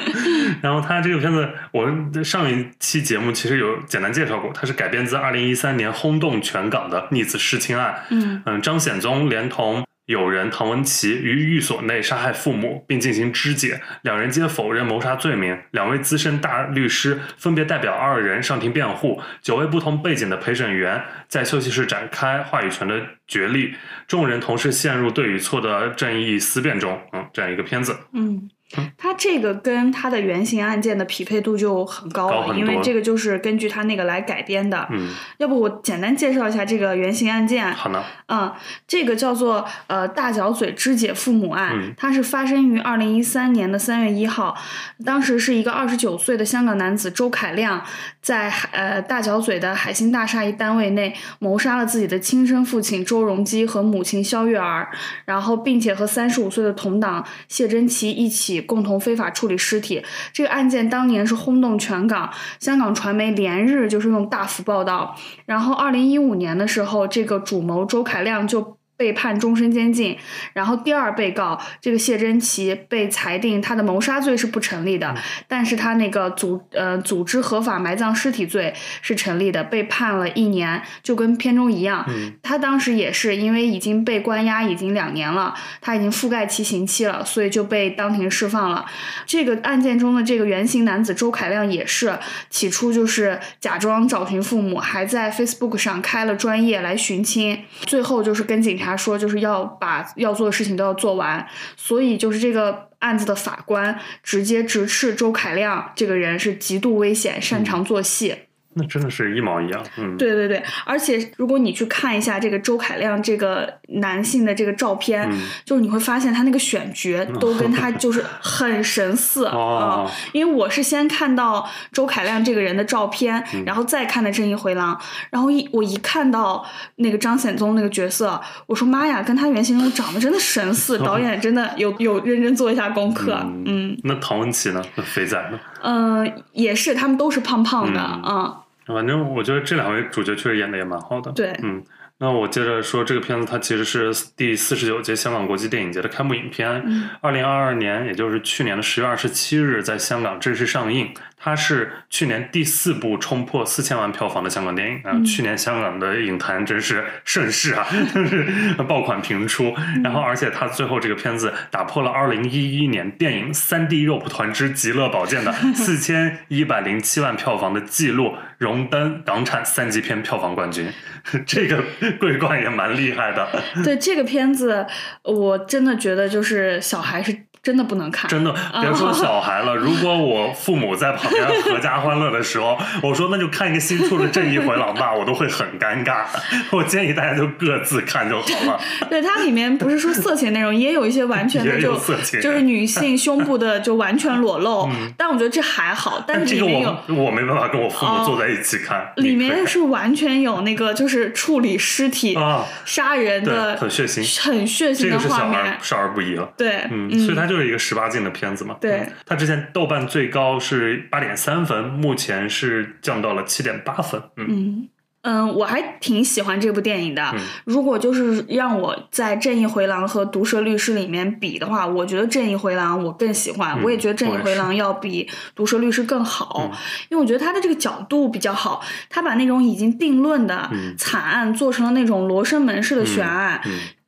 [0.60, 1.90] 然后他这个片子，我
[2.22, 8.04] 上一期节目其实有简单介绍过，它是改编自二零一三年轰动全港的逆子弑亲案。
[8.10, 15.58] 嗯嗯，张显宗连同友人唐文琪于寓所内杀害父母，并进行肢解，两人皆否认谋杀罪名。
[15.70, 23.74] 两位资深大律师分别代表二人上庭辩护，九位不同背景的陪审员在休息室展开话语权的角力，
[24.06, 27.00] 众人同时陷入对与错的正义思辨中。
[27.12, 27.96] 嗯，这样一个片子。
[28.12, 28.50] 嗯。
[28.96, 34.86] 它这个跟它的原型案件的匹配度就很高了，因为这个就是根据它那个来改编的。
[34.90, 35.08] 嗯，
[35.38, 37.72] 要不我简单介绍一下这个原型案件？
[37.72, 38.02] 好呢。
[38.26, 38.52] 嗯，
[38.86, 44.56] 这个叫做呃大角嘴肢解父母案，嗯它是发生于二零一三年的三月一号，
[45.04, 47.84] 当时是一个二十九岁的香港男子周凯亮
[48.20, 54.88] 在海呃大角嘴的海星大厦一单位内谋杀了自己的亲生父亲周荣基和母亲肖月儿，
[55.26, 60.02] 然后并且和三十五岁的同党谢珍琪一起共同非法处理尸体。
[60.32, 65.16] 这个案件当年是轰动全港，香港传媒连日就是用大幅报道。
[65.46, 68.76] 然后二零一五年的时候，这个主谋周凯亮就。
[68.96, 70.16] 被判终身监禁，
[70.52, 75.14] 然后第二被告这个谢珍琪被裁定他的谋杀罪是不成立的，
[75.48, 82.04] 但是他那个组呃组织合法埋葬尸体罪是成立的，被判了一年，就跟片中一样。
[82.08, 88.84] 嗯他当时也是因为已经被关押已经两年了，他已经覆盖其刑期了，所以就被当庭释放了。
[89.24, 92.18] 这个案件中的这个原型男子周凯亮也是，
[92.50, 102.88] 起初就是假装找寻父母，还在 Facebook 上开了专业来寻亲，最后就是跟警察说，就是要把要做的事情都要做完，所以就是这个。
[103.04, 108.34] 案子的法官直接直斥周凯亮这个人是极度危险，擅长做戏。
[108.74, 109.82] 那真的是一毛一样。
[109.96, 124.94] 嗯，对对对，而且如果你去看一下这个周凯亮这个男性的这个照片，嗯就是你会发现他那个选角都跟他 就是很神似啊、哦因为我是先看到周凯亮这个人的照片，嗯然后再看的《正义回廊》，
[125.30, 126.64] 然后一我一看到
[126.96, 134.82] 那个张显宗那个角色，我说妈呀，跟他原型中长得真的神似，导演真的有有认真做一下功课，嗯那唐文琪呢？
[134.96, 135.58] 那肥仔呢？
[135.82, 138.56] 嗯、呃也是，他们都是胖胖的，嗯嗯
[138.86, 141.32] 反正我觉得这两位主角确实演的也蛮好的。
[141.32, 141.82] 对嗯，
[142.18, 151.12] 那我接着说，这个片子它其实是第四十九届香港国际电影节的开幕影片，嗯二零二二年，也就是去年的十月二十七日在香港正式上映。
[151.44, 155.10] 它是去年第四部冲破四千万票房的香港电影啊！
[155.12, 158.46] 嗯去年香港的影坛真是盛世啊， 就是
[158.88, 159.74] 爆款频出。
[159.76, 170.88] 嗯然后，而且它最后这个片子打破了二零一一年电影《三 D 肉蒲团之极乐宝剑》的 四千一百零七万票房的记录，荣登港产三级片票房冠军。
[171.46, 171.84] 这个
[172.18, 173.46] 桂冠也蛮厉害的，
[173.84, 174.86] 对这个片子，
[175.24, 179.74] 我真的觉得就是小孩是真的不能看，真的别说小孩了。
[179.74, 186.24] 如果我父母在旁边合家欢乐的时候，我说那就看一个新出的《正义回廊》吧，我都会很尴尬。
[186.70, 188.80] 我建议大家就各自看就好了。
[189.08, 196.66] 对它里面不是说色情内容，也有一些完全的就色情就是女性胸部的就完全裸露，但我觉得这还好，但但这个。
[196.66, 204.42] 我我没办法跟我父母坐在一起看，里面是完全有那个就是处理尸体、啊，杀人，的很血腥。
[204.42, 206.48] 很血腥这的个是小儿画面，少儿不宜了。
[206.56, 208.76] 对，嗯，嗯所以他就是一个十八禁的片子嘛。
[208.80, 214.22] 对嗯，它之前豆瓣最高是八点三分，目前是降到了七点八分。
[214.36, 214.88] 嗯嗯
[215.26, 217.22] 嗯，我还挺喜欢这部电影的。
[217.32, 223.74] 嗯如果就是让我在《正义回廊》和《毒舌律师》里面比的话，我觉得《正义回廊》我更喜欢。
[223.78, 225.24] 嗯我也觉得《正义回廊》要比
[225.54, 226.78] 《毒舌律师》更好，嗯
[227.08, 233.62] 因为我觉得他的这个角度比较好，他把那种已经定论的嗯惨案做成了那种罗生门式的悬案。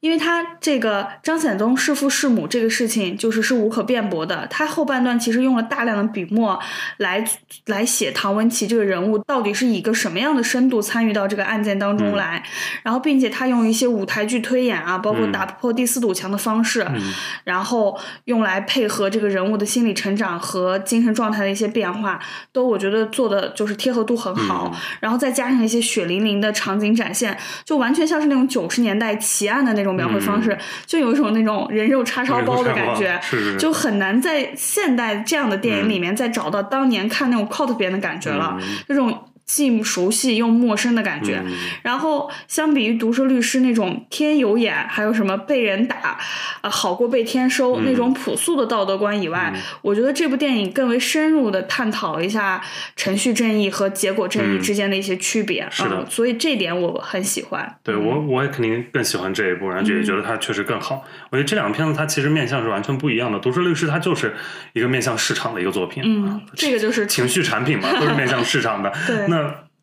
[0.07, 4.47] 嗯因为他这个张显宗弑父弑母这个事情，就是是无可辩驳的。
[4.49, 6.57] 他后半段其实用了大量的笔墨
[6.99, 7.25] 来
[7.67, 12.43] 来写唐文琪这个人物到底是以一个什么样的深度参与到这个案件当中嗯来，
[12.85, 22.21] 然后并且他用一些舞台剧推演啊，包括嗯打破第四堵墙的方式，嗯然后用来配合这个人物的心理成长和精神状态的一些变化，
[22.53, 24.71] 都我觉得做的就是贴合度很好。
[24.73, 30.59] 嗯然后再加上一些血淋淋的场景展现，就完全像是那种九十年代奇案的那种描绘方式，嗯。
[30.87, 33.21] 就有一种那种人肉叉烧包的感觉。
[33.59, 38.79] 就很难在现代这样的电影里面再找到当年看那种 cult 片的感觉了，嗯。
[38.87, 41.41] 这种既熟悉又陌生的感觉。
[41.45, 46.19] 嗯然后相比于毒舌律师那种天有眼，还有什么被人打，
[46.63, 52.61] 呃，好过被天收、嗯那种朴素的道德观以外，我觉得这部电影更为深入的探讨了一下
[52.97, 55.67] 程序正义和结果正义嗯之间的一些区别。
[55.71, 57.79] 是的嗯所以这点我很喜欢。
[57.85, 61.05] 对我我也肯定更喜欢这一部，然后也觉得它确实更好。
[61.31, 63.39] 我觉得这两个片子它其实面向是完全不一样的。
[63.41, 64.35] 《毒舌律师》它就是
[64.73, 68.93] 一个面向市场的一个作品，嗯，这个就是情绪产品嘛，都是面向市场的。
[69.07, 69.36] 对那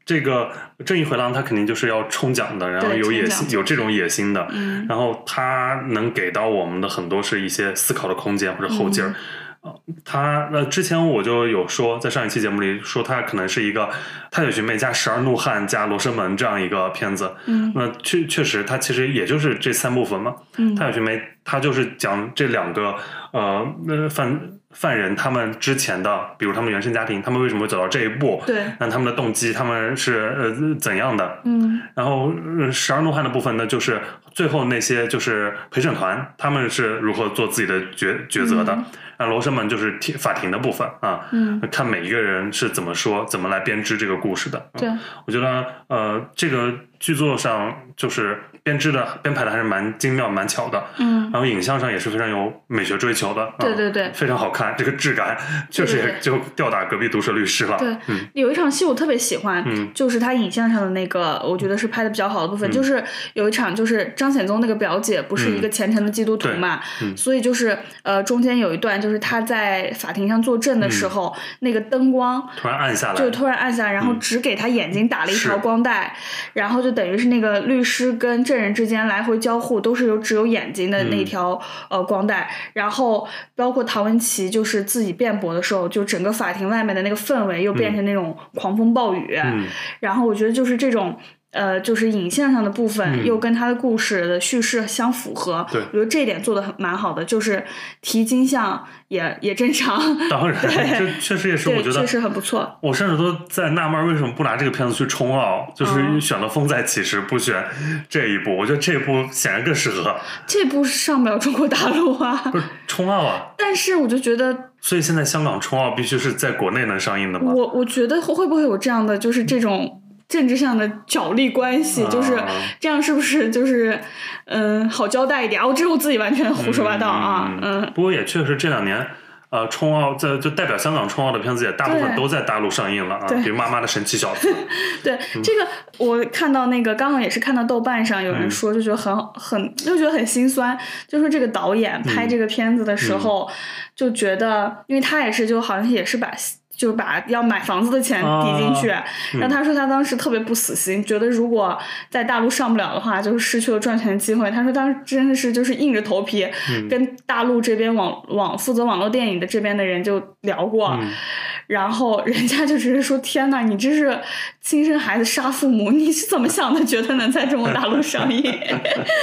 [0.05, 0.51] 这个
[0.83, 9.09] 《正义回廊》他肯定就是要冲奖的，然后有野心，有这种野心的，嗯然后他能给到我们的很多是一些思考的空间或者后劲儿。
[9.09, 13.83] 嗯呃它呃，之前我就有说，在上一期节目里说，他可能是一个
[14.29, 17.33] 《踏雪寻梅》加《十二怒汉》加《罗生门》这样一个片子。
[17.45, 20.35] 嗯那确确实，它其实也就是这三部分嘛。
[20.57, 22.93] 嗯踏雪寻梅》它就是讲这两个
[23.31, 24.37] 呃呃犯
[24.73, 28.41] 犯人他们之前的，比如他们原生家庭，他们为什么会走到这一步？
[28.45, 31.39] 对，那他们的动机，他们是呃怎样的？
[31.45, 34.01] 嗯然后呃十二怒汉的部分呢，就是
[34.33, 38.77] 最后那些就是陪审团，他们是如何做自己的抉抉择的。
[39.23, 44.69] 那罗生门就是庭法庭的部分啊，嗯，看每一个人是怎么说，怎么来编织这个故事的。
[44.73, 44.79] 嗯。
[44.81, 44.89] 对，
[45.25, 50.83] 我觉得呃，这个剧作上就是编织的编排的还是蛮精妙、蛮巧的。
[50.97, 51.29] 嗯。
[51.31, 54.11] 然后影像上也是非常有美学追求的，啊对对对。
[54.13, 55.37] 非常好看，这个质感
[55.71, 57.77] 确实也就吊打隔壁毒舌律师了。
[57.77, 58.27] 对嗯。
[58.33, 59.89] 有一场戏我特别喜欢，嗯。
[59.93, 63.01] 就是他影像上的那个，我觉得是拍的比较好的部分，就是
[63.35, 67.15] 有一场就是张显宗那个表姐不是一个虔诚的基督徒嘛，嗯。
[67.15, 76.15] 所以就是呃中间有一段就是他在法庭上作证的时候，那个灯光突然暗下来，就突然暗下来，然后只给他眼睛打了一条光带，
[76.53, 81.59] 然后就等于是那个律师跟证人之间来回交互，都是有只有眼睛的那条、
[81.89, 89.65] 呃光带，然后包括唐文琪就是自己辩驳的时候，就整个法庭外面的那个氛围又变成那种狂风暴雨，嗯。
[89.99, 91.17] 然后我觉得就是这种。
[91.53, 97.63] 呃，就是影像上的部分嗯又跟他的故事的叙事相符合，对我觉得这一点做的很蛮好的，就是
[98.01, 100.59] 提金像也也正常， 当然，
[100.97, 102.77] 这确实也是我，觉得确实很不错。
[102.81, 105.71] 我甚至都在纳闷，为什么不拿这个片子去冲奥？
[105.75, 107.63] 就是嗯选了《风再起时》，不选
[108.09, 108.57] 这一部。
[108.57, 110.15] 我觉得这一部显然更适合，
[110.47, 113.53] 这部上不了中国大陆啊，不是 冲奥啊。
[113.57, 117.51] 但是我就觉得所以现在香港冲奥必须是在国内能上映的吗？
[117.53, 120.01] 我我觉得会不会有这样的，就是这种
[120.33, 122.41] 政治上的角力关系，啊就是
[122.79, 123.99] 这样，是不是就是
[124.45, 125.61] 嗯好交代一点？
[125.63, 127.91] 我这是我自己完全胡说八道啊，嗯。
[127.93, 129.05] 不过也确实这两年。
[129.53, 134.47] 呃，冲奥在就代表香港冲奥的片子也大部分都在大陆上映了啊，比如《妈妈的神奇小子》
[135.05, 135.67] 对这个，
[135.99, 140.75] 我看到那个刚好也是看到豆瓣上有人嗯说，就觉得很很就觉得很心酸，
[141.07, 143.47] 就说这个导演嗯拍这个片子的时候，
[143.95, 146.31] 就觉得，因为他也是就好像也是把。
[146.75, 149.03] 就是把要买房子的钱抵进去，啊
[149.39, 151.77] 然后他说他当时特别不死心，觉得如果
[152.09, 154.49] 在大陆上不了的话，就是失去了赚钱的机会。
[154.51, 161.09] 他说当时真的是就是硬着头皮，嗯跟大陆这边网网负责网络电影的这边的人就聊过，嗯
[161.67, 164.19] 然后人家就直接说：“天呐，你这是
[164.59, 166.83] 亲生孩子杀父母，你是怎么想的？
[166.83, 168.43] 觉得能在中国大陆上映？”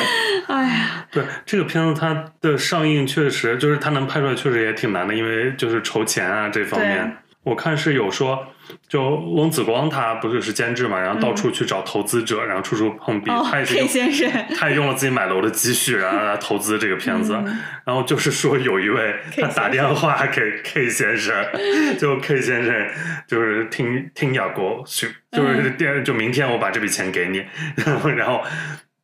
[0.48, 7.16] 哎呀， 对这个片子，它的上映确实就是它能拍出来，确实也挺难的，因为就是筹钱啊这方面。
[7.42, 8.46] 我看是有说，
[8.86, 17.34] 就翁子光他不是是监制嘛，然后到处去找投资者，然后处处碰壁，他也是用先生，他也用了自己买楼的积蓄，然后来投资这个片子。
[17.34, 21.34] 嗯然后就是说有一位他打电话给 K 先生，
[21.98, 22.86] 就 K 先生
[23.26, 27.44] 就是听听雅国去，就是电就明天我把这笔钱给你，
[27.84, 28.42] 然 后然后。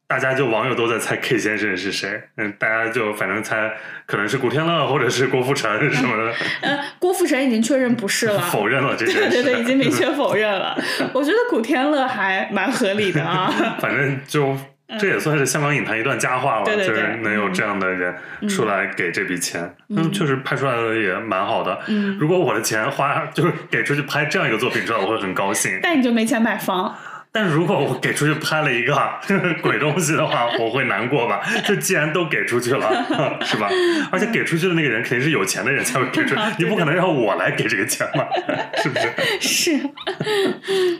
[0.08, 3.72] 大家就网友都在猜 K 先生是谁，嗯，大家就反正猜
[4.06, 6.32] 可能是古天乐或者是郭富城什么的，
[6.62, 9.30] 呃，郭富城已经确认不是了， 否认了这件事。
[9.30, 10.78] 对对对，已经明确否认了。
[11.12, 13.52] 我觉得古天乐还蛮合理的啊。
[13.80, 14.56] 反正就
[15.00, 18.14] 这也算是香港影坛一段佳话了，对对对就是能有这样的人
[18.48, 21.76] 出来给这笔钱，嗯，确实拍出来的也蛮好的。
[21.88, 25.80] 嗯，如果我的钱花就是给出去拍这样一个作品出来，我会很高兴。
[25.82, 26.96] 但你就没钱买房，
[27.36, 28.96] 但如果我给出去拍了一个
[29.60, 31.42] 鬼东西的话， 我会难过吧？
[31.68, 33.04] 就既然都给出去了，
[33.44, 33.68] 是吧？
[34.10, 38.24] 而且给出去的那个人肯定是有钱的人才会给出，你不可能让我来给这个钱嘛，
[38.82, 39.12] 是不是？
[39.38, 39.78] 是，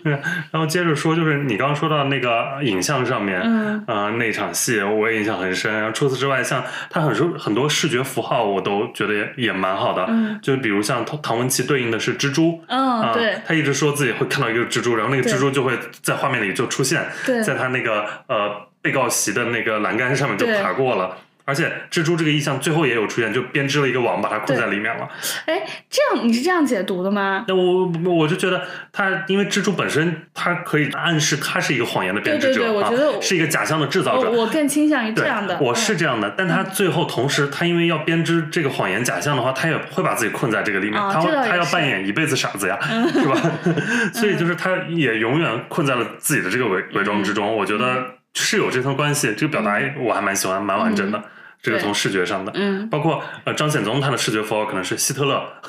[0.04, 0.12] 对，
[0.50, 5.72] 然后接着说，就是你刚刚说到那个影像上面，嗯呃，那场戏我也印象很深。
[5.72, 10.04] 然后除此之外，像他很多很多视觉符号，我都觉得也也蛮好的。
[10.10, 15.72] 嗯，就是比如像唐唐文琪对应的是蜘蛛，嗯，啊对他一直说自己会看到一个蜘蛛，然后那个蜘蛛就会
[16.02, 21.16] 在画面里就出现，对在他那个呃被告席的那个栏杆上面就爬过了。
[21.46, 25.08] 而且蜘蛛这个意象最后也有出现，就编织了一个网把它困在里面了。
[25.46, 27.44] 哎，这样你是这样解读的吗？
[27.46, 28.60] 那我我就觉得
[28.92, 34.28] 它，因为蜘蛛本身它可以暗示它是一个谎言的编织者，对对对我觉得啊、是一个假象的制造者。
[34.28, 42.76] 我我更倾向于这样的，我是嗯这样的，但他最后同时，他因为要编织这个谎言假象的话，他也会把自己困在这个里面，啊他他要扮演一辈子傻子呀，
[43.12, 43.40] 是吧？
[44.12, 47.54] 所以就是他也永远困在了自己的这个伪伪装之中。
[47.54, 51.22] 我觉得是有这层关系，这个表达我还蛮喜欢，蛮完整的。
[51.62, 55.42] 这个从视觉上的，嗯包括呃张显宗他的视觉符号可能是希特勒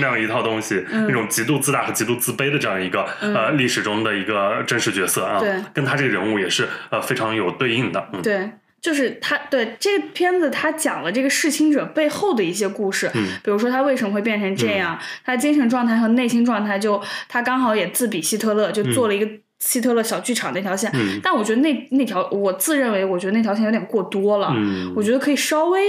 [0.00, 8.22] 那样一套东西，嗯那种极度自大和极度自卑的这样一个呃历史中的一个真实角色啊对，跟他这个人物也是呃非常有对应的，嗯。
[8.22, 8.50] 对。
[8.80, 19.26] 就是他对这个片子，他讲了这个弑亲者背后的一些故事，嗯比如说他为什么会变成这样，他精神状态和内心状态就他刚好也自比希特勒，就做了一个
[19.60, 20.90] 希特勒小剧场那条线。
[20.94, 25.80] 嗯但我觉得那那条，我自认为我觉得那条线有点过多了，嗯我觉得可以稍微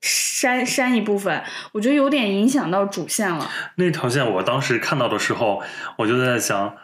[0.00, 1.42] 删删一部分，
[1.72, 3.50] 我觉得有点影响到主线了。
[3.76, 5.62] 那条线我当时看到的时候，
[5.98, 6.74] 我就在想。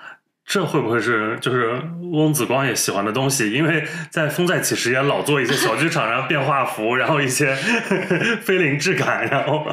[0.49, 1.79] 这会不会是就是
[2.11, 3.53] 翁子光也喜欢的东西？
[3.53, 7.55] 因为在《风再起时》也老做一些小剧场，然后变画幅，然后一些
[8.41, 9.67] 非灵质感，然后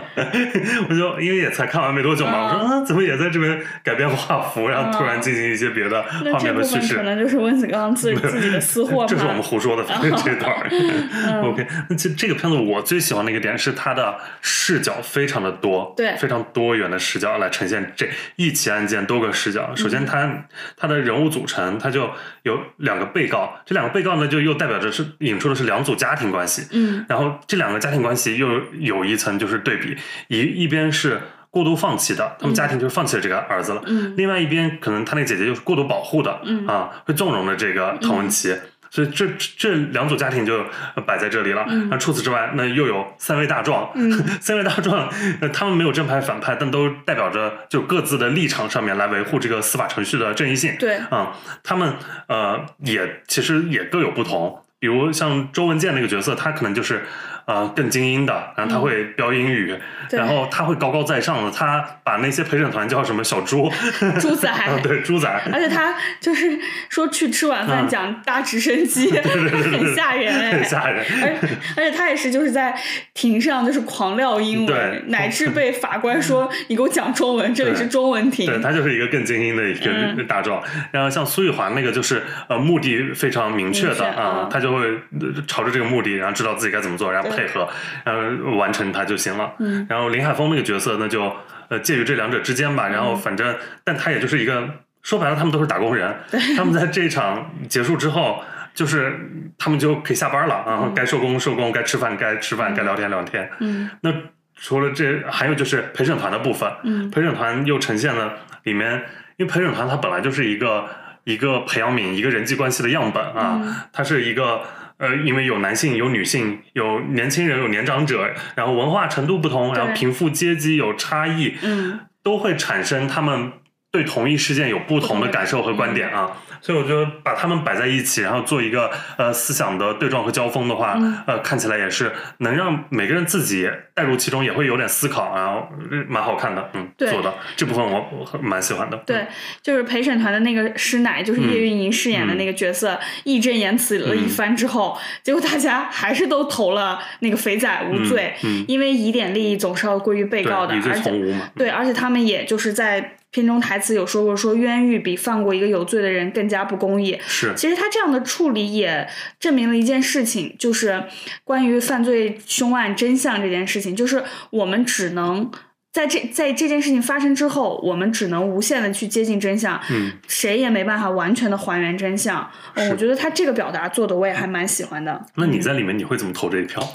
[0.89, 6.03] 我就因为也才看完没多久嘛，我说啊，怎么也在这边改变画幅，然后突然进行一些别的
[6.33, 7.03] 画面的叙事分可。
[7.03, 9.07] 能就是温子刚自 自己的私货嘛。
[9.07, 10.69] 这是我们胡说的，反正这段儿。
[11.49, 18.05] OK，那其实这个片子我最喜欢的一个点是它的视角非常的多，对非常多元的视角来呈现这
[18.35, 19.73] 一起案件多个视角。
[19.73, 20.29] 首先它，
[20.77, 22.09] 它的人物组成，他就
[22.43, 26.67] 有两个被告，这两个被告呢，就又代表着是引出的是两组家庭关系。
[26.71, 28.47] 嗯然后这两个家庭关系又
[28.79, 29.95] 有一层就是对比，
[30.27, 38.55] 一一边是过度放弃的，他们家庭就是放弃了这个儿子了；嗯另外一边可能他那姐姐又是过度保护的，嗯啊，会纵容的这个唐文琪。
[38.95, 39.27] 所以这
[39.57, 40.63] 这两组家庭就
[41.05, 41.65] 摆在这里了。
[41.89, 43.91] 那除此之外，那又有三位大壮，
[44.39, 45.09] 三位大壮，
[45.41, 50.77] 呃他们没有正派反派，但都代表着就各自的立场上面来维护这个司法程序的正义性。
[50.79, 51.95] 对，啊、他们
[52.29, 54.61] 呃也其实也各有不同。
[54.79, 57.03] 比如像周文健那个角色，他可能就是
[57.45, 59.79] 呃更精英的，然后他会飙英语，嗯
[60.11, 63.71] 然后他会高高在上的，他把那些陪审团叫什么小猪，
[64.19, 67.89] 猪仔啊对猪仔，而且他就是说去吃晚饭嗯。
[67.89, 71.05] 讲搭直升机，很吓人哎，很吓人。
[71.21, 72.75] 而而且他也是就是在
[73.13, 78.45] 庭上就是狂撂英对文，乃至被法官说你给我讲中文，这里是中文庭。
[78.47, 80.27] 对他就是一个更精英的一个嗯。
[80.27, 84.85] 大壮，然后像苏玉华那个就是呃目的非常明确的啊嗯，他就会
[85.19, 87.67] 呃朝着这个目的，然后知道自己该怎么做，然后对配合，
[88.03, 89.53] 然后完成它就行了。
[89.59, 91.31] 嗯然后林海峰那个角色呢，就
[91.69, 94.69] 呃介于这两者之间吧，然后反正但他也就是一个
[95.01, 96.15] 说白了，他们都是打工人，
[96.55, 98.43] 他们在这一场结束之后。
[98.75, 99.17] 就是
[99.57, 103.49] 他们就可以下班了啊，该收工收工，该吃饭该吃饭，该聊天聊天。
[103.61, 104.11] 嗯那
[104.57, 106.69] 除了这，还有就是陪审团的部分。
[106.83, 108.33] 嗯陪审团又呈现了
[108.63, 109.01] 里面，
[109.37, 110.89] 因为陪审团它本来就是一个
[111.23, 114.59] 一个培养皿，一个人际关系的样本啊，嗯它是一个。
[114.97, 121.99] 呃，因为有男性，有女性，有年轻人，有年长者，然后文化程度不同，然后贫富阶级有差异，嗯。
[122.23, 123.51] 都会产生他们
[123.95, 126.29] 对同一事件有不同的感受和观点啊。
[126.61, 138.97] 所以我觉得把他们摆在一起，然后做一个呃思想的对撞和交锋的话，嗯呃，看起来也是能让每个人自己带入其中，也会有点思考，然后呃蛮好看的，嗯，对做的这部分我我蛮喜欢的。
[139.05, 139.27] 对，
[139.61, 148.33] 就是陪审团的那个师奶，就是叶蕴莹饰演的那个角色，义正言辞了一番之后，结果大家还是都投了那个肥仔无罪，
[148.67, 151.47] 因为疑点利益总是要归于被告的，而且从无嘛。
[151.55, 157.19] 对，而且他们也就是在片中台词有说过，说冤狱比放过一个有罪的人更加不公义。
[157.27, 159.07] 是，其实他这样的处理也
[159.39, 161.03] 证明了一件事情，就是
[161.43, 165.51] 关于犯罪凶案真相这件事情，就是我们只能。
[165.91, 172.45] 在这在这件事情发生之后，我们只能无限的去接近真相，嗯，谁也没办法完全的还原真相。
[172.91, 175.25] 我觉得他这个表达做的我也还蛮喜欢的。
[175.35, 176.85] 那你在里面你会怎么投这一票？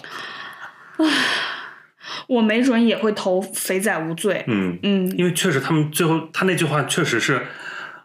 [2.31, 4.45] 我没准也会投肥仔无罪。
[4.47, 7.43] 嗯，嗯，因为确实他们最后他那句话确实是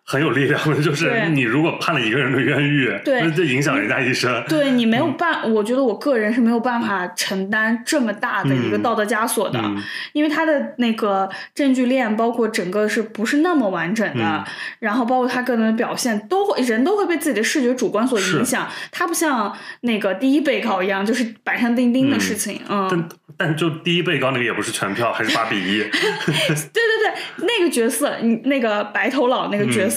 [0.05, 4.43] 很有力量的，就是你如果判了一个人的冤狱，对那就影响人家一生。
[4.47, 9.81] 对你没有嗯办，我觉得我个人是没有办法承担这么大的一个嗯道德枷锁的，嗯
[10.13, 14.43] 因为他的那个证据链，包括整个是不是那么完整的，嗯
[14.79, 18.67] 然后包括他个人的表现，都会人都会被自己的视觉主观所影响。
[18.91, 22.61] 他不像那个第一被告一样，就是板上钉钉的事情。
[22.69, 25.79] 嗯，但但就第一被告那个也不是全票，还是八比一。
[25.89, 29.94] 对对对，那个角色，你那个白头佬那个角色，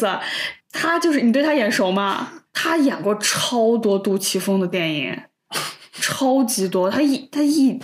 [0.73, 2.29] 他就是你对他眼熟吗？
[2.53, 5.23] 他演过超多杜琪峰的电影，
[5.93, 6.91] 超级多。
[6.91, 7.81] 他一他一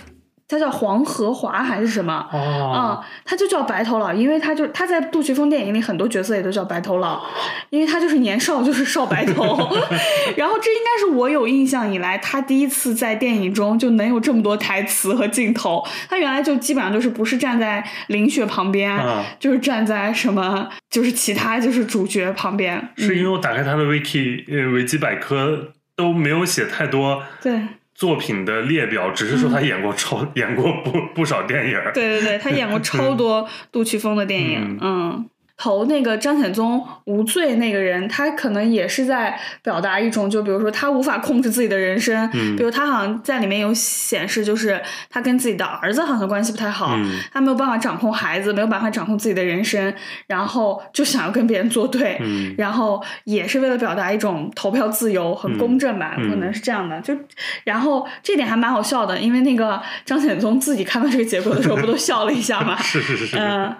[0.47, 2.13] 他叫黄和华还是什么？
[2.13, 7.23] 啊、哦，他就叫白头佬，因为他就他在杜琪峰电影里很多角色也都叫白头佬，
[7.69, 9.43] 因为他就是年少就是少白头。
[10.37, 15.83] 然后这应该是我有印象以来他第一次在电影中就能有这么多台词和镜头。
[16.09, 22.89] 他原来就基本上就是不是站在林雪旁边，啊就是站在什么就是其他就是主角旁边。
[22.97, 27.59] 是因为我打开他的 wiki 呃维基百科都没有写太多对
[27.95, 31.79] 作品的列表，只是说他演过超、 演过不不少电影。
[31.93, 35.29] 对对对，他演过超多杜琪峰的电影，嗯。
[35.57, 49.93] 投那个张显宗无罪那个人，他可能也是在表达一种，就比如说他无法控制自己的人生，嗯比如他好像在里面有显示，就是他跟自己的儿子好像关系不太好，嗯他没有办法掌控孩子，没有办法掌控自己的人生，
[50.27, 56.99] 然后就想要跟别人作对，嗯然后也是为了表达一种投票自由很公正吧，嗯可能是这样的。
[57.01, 57.15] 就
[57.63, 62.75] 然后这点还蛮好笑的，因为那个张显宗自己看到这个结果的时候，不都笑了一下吗？
[62.83, 63.75] 是是是是，嗯，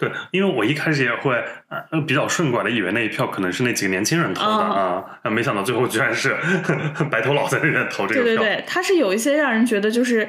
[0.00, 1.36] 对，因为我一开始也会
[1.68, 6.34] 呃比较顺拐的以为那一票可能是那几个年轻人投的哦啊，啊没想到最后居然是
[7.10, 8.24] 白头老在那边投这个票。
[8.24, 10.26] 对对对，他是有一些让人觉得就是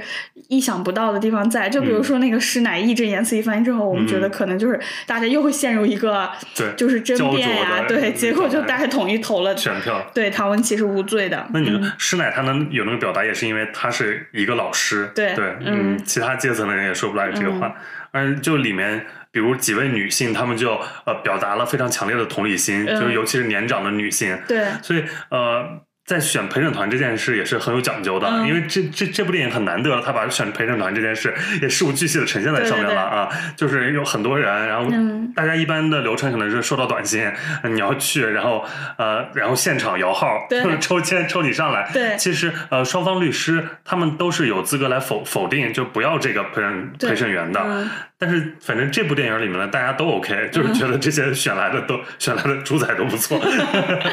[0.49, 10.05] 意想不到的地方在，就比如说那个师奶义正言辞一番之后，我们觉得可能就是大家又会陷入一个对就是争辩呀，对，结果就大家统一投了选票。
[10.13, 11.47] 对唐文琪是无罪的。
[11.53, 17.73] 那你嗯说师奶他能有那个表达，也是因为他是一个老师，对对，嗯其他阶层的人也说不来这个话。
[18.13, 25.81] 而就里面，比如几位女性，她们就呃表达了非常强烈的同理心，嗯就是尤其是年长的女性，对，所以呃。
[26.03, 37.31] 在选陪审团这件事也是很有讲究的，嗯因为这这这部电影很难得了，他把选陪审团这件事也事无巨细的呈现在上面了啊，就是有很多人，然后嗯大家一般的流程可能是收到短信，
[37.63, 38.65] 你要去，然后
[38.97, 41.89] 呃，然后现场摇号，对就是抽签抽你上来。
[41.93, 47.61] 对其实呃，双方律师他们都是有资格来否否定，就不要这个陪审陪审员的。
[47.63, 47.89] 嗯
[48.21, 53.41] 但是反正这部电影里面呢，大家都 OK，就是觉得这些选来的都、选来的主宰都不错，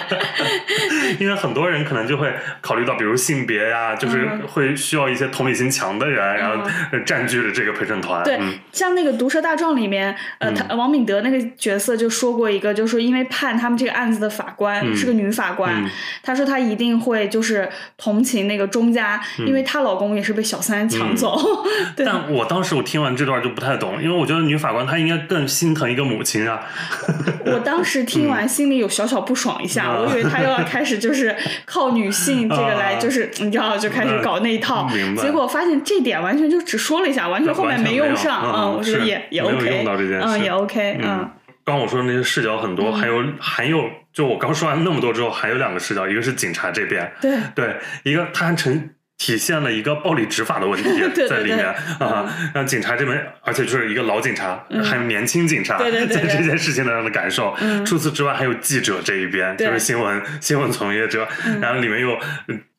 [1.20, 2.32] 因为很多人可能就会
[2.62, 8.24] 考虑到，比如性别呀，就是嗯会需要一些同理心强的人，然后呃占据了这个陪审团。
[8.24, 15.90] 对嗯，像那个《毒舌大壮》里面，呃，他王敏德那个角色就说过一个，就是说因为判他们这个案子的法官、嗯是个女法官，嗯。
[16.22, 19.46] 她说她一定会就是同情那个钟家，嗯。
[19.46, 21.38] 因为她老公也是被小三抢走。
[21.94, 26.60] 对，但我当时我听完这段就不太懂，因为我觉得女法官她应该更心疼一个母亲啊。
[27.46, 31.34] 我当时听完心里有小小不爽一下，嗯我以为她又要开始就是
[31.64, 32.98] 靠女性这个来，啊。
[32.98, 41.30] 就是你知道就开始搞那一套结果发现这点完全就只说了一下，完全后面没用上嗯我觉得也也没有 OK，用到这件嗯，事也 OK，嗯
[41.64, 42.92] 刚我说的那些视角很多，嗯。
[42.94, 48.88] 还有还有，就我刚说完那么多之后，还有两个视角，一个是警察这边，对，对，一个他还呈
[49.18, 50.88] 体现了一个暴力执法的问题
[51.28, 54.82] 在里面对啊，让警察这边，而且就是一个老警察，嗯。
[54.84, 56.22] 还有年轻警察，对对对对。
[56.28, 57.52] 在这件事情上的感受。
[57.60, 57.84] 嗯。
[57.84, 61.60] 除此之外，还有记者这一边，就是新闻新闻从业者，嗯。
[61.60, 62.16] 然后里面又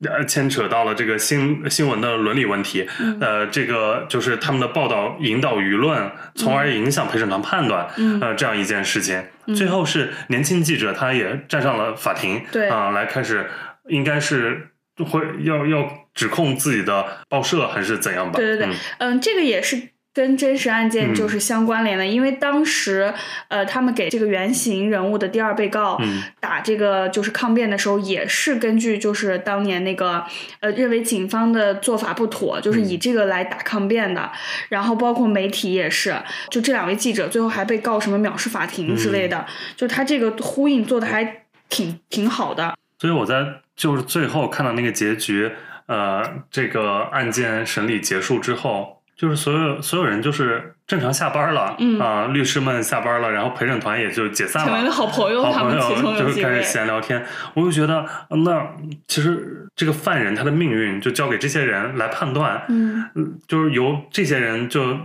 [0.09, 3.17] 呃牵扯到了这个新新闻的伦理问题，嗯。
[3.19, 8.17] 呃，这个就是他们的报道引导舆论，从而影响陪审团判断，嗯。
[8.21, 9.21] 呃，这样一件事情。
[9.53, 12.69] 最后是年轻记者，他也站上了法庭，对。
[12.69, 13.49] 啊、来开始
[13.89, 14.69] 应该是
[15.05, 18.35] 会要要指控自己的报社还是怎样吧？
[18.35, 18.67] 对对对。
[18.67, 19.81] 嗯，嗯，这个也是
[20.13, 21.15] 跟真实案件嗯。
[21.15, 23.13] 就是相关联的，因为当时
[23.47, 26.23] 呃，他们给这个原型人物的第二被告嗯。
[26.41, 30.25] 打这个就是抗辩的时候，也是根据就是当年那个
[30.59, 34.29] 呃认为警方的做法不妥，就是以这个来打抗辩的，
[34.67, 36.13] 然后包括媒体也是，
[36.51, 39.45] 就这两位记者最后还被告什么藐视法庭之类的，
[39.77, 43.45] 就他这个呼应做的还挺挺好的，所以我在
[43.75, 45.49] 就是最后看到那个结局，
[45.89, 54.91] 呃，这个案件审理结束之后，就是所有所有人就是正常下班了，嗯啊、律师们下班了，然后陪审团也就解散成为了了。
[54.91, 55.75] 好朋友，好朋
[56.15, 57.25] 他们开始闲聊天，
[57.55, 58.65] 我就觉得，呃那
[59.07, 64.95] 其实这个犯人他的命运就交给这些人来判断，嗯嗯，就是由这些人就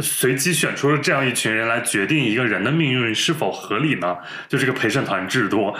[0.00, 4.16] 随机选出了这样一群人来决定一个人的命运是否合理呢？
[4.48, 5.72] 就这个陪审团制度，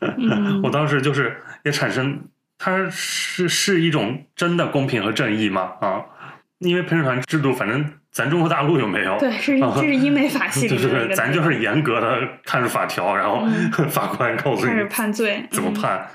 [0.00, 2.18] 嗯 我当时就是也产生，
[2.64, 5.72] 它是是一种真的公平和正义吗？
[5.80, 6.04] 啊，
[6.58, 9.18] 因为陪审团制度，反正咱中国大陆有没有？
[9.18, 16.06] 对，是这是英美法系里 就是咱就是严格的看着法条，然后嗯 法官告诉你判罪，嗯怎么判。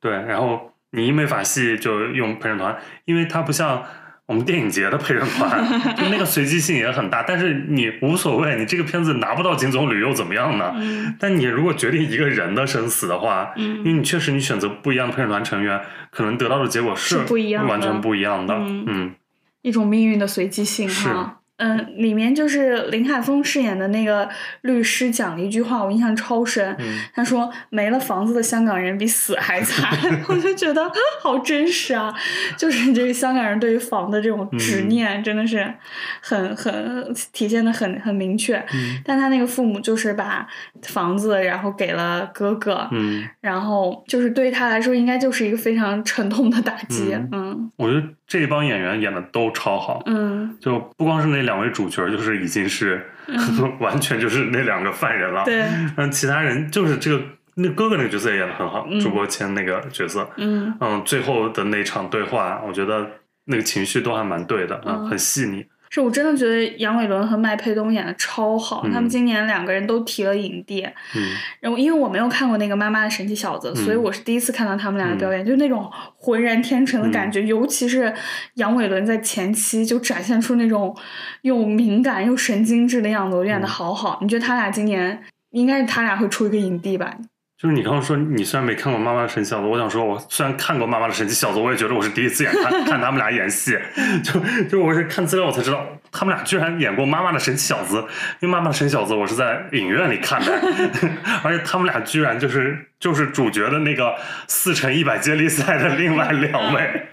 [0.00, 3.84] 对，然后你英美法系就用陪审团，因为它不像
[4.26, 7.22] 我们电影节的陪审团，就那个随机性也很大。
[7.22, 10.72] 但是你无所谓，你这个片子拿不到金棕榈又怎么样呢？
[10.76, 18.54] 嗯但你如果决定一个人的生死的话，因为嗯你确实你选择不一样的陪审团成员，可能得到的结果是不一样的完全不一样的。
[18.54, 19.14] 嗯嗯
[19.62, 21.40] 一种命运的随机性是哈。
[21.64, 24.28] 嗯，里面就是林海峰饰演的那个
[24.62, 26.74] 律师讲了一句话，我印象超深。
[26.78, 29.88] 嗯他说：“没了房子的香港人比死还惨。
[30.28, 30.90] ”我就觉得
[31.22, 32.12] 好真实啊！
[32.58, 35.72] 就是这个香港人对于房的这种执嗯念，真的是
[36.20, 38.56] 很很体现的很很明确。
[38.74, 40.46] 嗯但他那个父母就是把
[40.82, 47.12] 房子然后给了哥哥，嗯，然后就是对他来说应该就是一个非常沉痛的打击。
[47.14, 50.02] 嗯嗯我觉得这一帮演员演的都超好。
[50.06, 53.04] 嗯，就不光是那两位主角，就是已经是、
[53.80, 55.44] 完全就是那两个犯人了。
[55.44, 55.64] 对，
[55.96, 57.22] 嗯，其他人就是这个
[57.56, 60.74] 那哥哥那个角色也演的很好，嗯朱国谦那个角色，嗯。
[60.80, 63.06] 嗯，最后的那场对话，我觉得
[63.44, 65.64] 那个情绪都还蛮对的，嗯很细腻。
[65.94, 70.82] 是我真的觉得杨伟伦和麦佩东演的超好，嗯他们今年两个人都提了影帝。
[71.14, 71.22] 嗯
[71.60, 77.42] 然后因为我没有看过那个《妈妈的神奇小子》，所以我是第一次看到他们俩的表演，就那种浑然天成的感嗯觉。
[77.44, 78.12] 尤其是
[78.54, 80.96] 杨伟伦在前期就展现出那种
[81.42, 84.18] 又敏感又神经质的样子，我演的嗯好好。
[84.20, 85.22] 你觉得他俩今年
[85.52, 87.16] 应该是他俩会出一个影帝吧？
[87.64, 93.74] 就是你刚刚说你虽然没看过《妈妈的神奇小子》，我想说，我虽然看过《妈妈的神奇小子》，我也觉得我是第一次演看 看他们俩演戏，
[94.22, 94.38] 就
[94.68, 98.06] 就我是看资料我才知道他们俩居然演过《妈妈的神奇小子》，因
[98.42, 100.52] 为《妈妈的神奇小子》我是在影院里看的，
[101.42, 104.14] 而且他们俩居然就是就是主角的那个
[104.46, 107.06] 四乘一百接力赛的另外两位，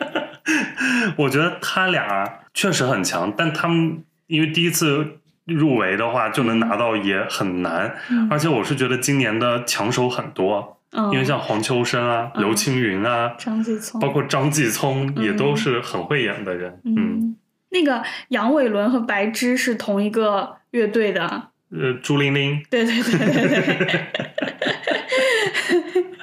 [1.16, 5.21] 我觉得他俩确实很强，但他们因为第一次
[5.54, 8.28] 入围的话就能拿到也很难，嗯。
[8.30, 12.42] 而且我是觉得今年的抢手很多，嗯，因为像黄秋生啊、嗯。
[12.44, 15.38] 刘青云啊，张继聪，包括张继聪也嗯。
[15.38, 16.80] 都是很会演的人。
[16.86, 17.36] 嗯，嗯，
[17.70, 23.76] 那个杨伟伦和白芝是同一个乐队的，呃，朱玲玲，对对对对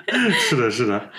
[0.06, 1.10] 对， 是的，是的。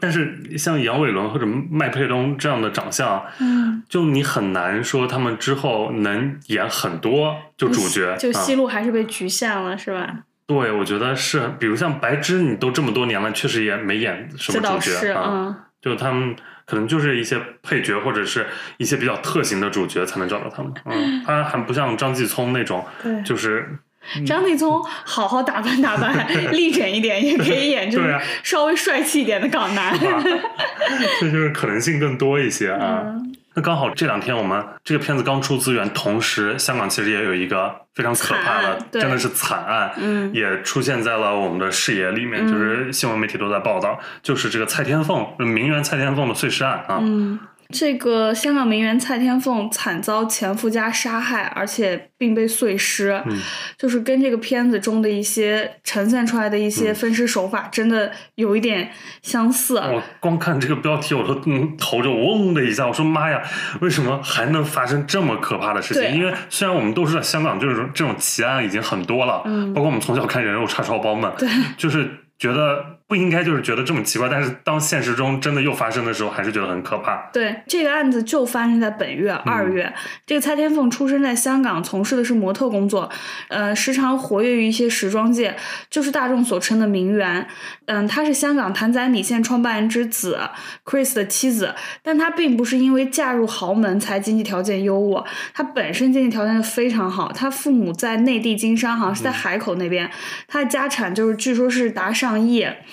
[0.00, 8.16] 但是像杨伟伦或者麦佩东这样的长相，嗯，就你很难说他们之后能演很多就主角。
[8.16, 10.20] 就啊戏路还是被局限了，是吧？
[10.46, 15.24] 对，我觉得是，比如像白芝，你都这么多年了，确实也没演什么主角啊。
[15.30, 16.34] 嗯，就他们
[16.66, 18.46] 可能就是一些配角或者是
[18.76, 20.72] 一些比较特型的主角才能找到他们。
[20.86, 23.22] 嗯， 他还不像张继聪那种，对。
[23.22, 23.78] 就是
[24.26, 29.92] 张立聪好好打扮打扮，立整一点，也可以演就是稍微帅气一点的港男。
[29.92, 29.98] 啊，
[31.20, 33.02] 这就是可能性更多一些啊。
[33.04, 33.26] 嗯。
[33.52, 40.32] 那刚好这两天我们这个片子刚出资源，同时香港其实也有一个非常可怕的真的是惨案，嗯。
[40.32, 46.98] 也出现在了我们的视野里面，嗯就是新闻媒体都在报道，就是这个蔡天凤名媛蔡天凤的碎尸案啊。
[47.00, 47.40] 嗯，
[47.72, 53.38] 这个香港名媛蔡天凤惨遭前夫家杀害，而且并被碎尸，嗯
[53.78, 58.90] 就是跟这个片子中的一些呈现出来的一些嗯分尸手法，真的有一点
[59.22, 59.76] 相似。
[59.76, 63.42] 我光看这个标题，我都嗯头就嗡的一下，我说妈呀，
[63.80, 66.14] 为什么还能发生这么可怕的事情？
[66.14, 77.28] 因为虽然我们都知道香港就是这种奇案已经很多了，嗯包括我们从小看人肉叉烧包们，对，就是觉得不应该就是觉得这么奇怪，但是当现实中真的又发生的时候，还是觉得很可怕。
[77.32, 79.92] 对，这个案子就发生在本月二月。
[80.24, 83.10] 这个蔡天凤出生在香港，从事的是模特工作，
[83.48, 85.56] 呃，时常活跃于一些时装界，
[85.90, 87.48] 就是大众所称的名媛。
[87.86, 90.38] 嗯，她是香港谭仔米线创办人之子
[90.84, 97.32] Chris 的妻子，但她并不是因为嫁入豪门才经济条件优渥，她本身经济条件就非常好。
[97.32, 100.08] 她父母在内地经商，好像是在海口那边，
[100.46, 102.64] 她的家产就是据说是达上亿。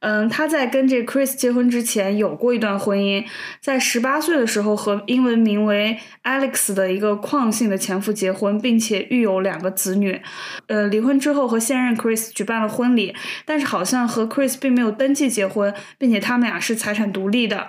[0.00, 3.24] 嗯，她在跟这 Chris 结婚之前有过一段婚姻，
[3.60, 10.20] 在十八岁的时候和英文名为 Alex 的一个矿姓的前夫结婚，并且育有两个子女。
[10.66, 17.68] 呃，离婚之后和现任 Chris 举办了婚礼，但是好像和 Chris 并没有登记结婚，并且他们俩是财产独立的。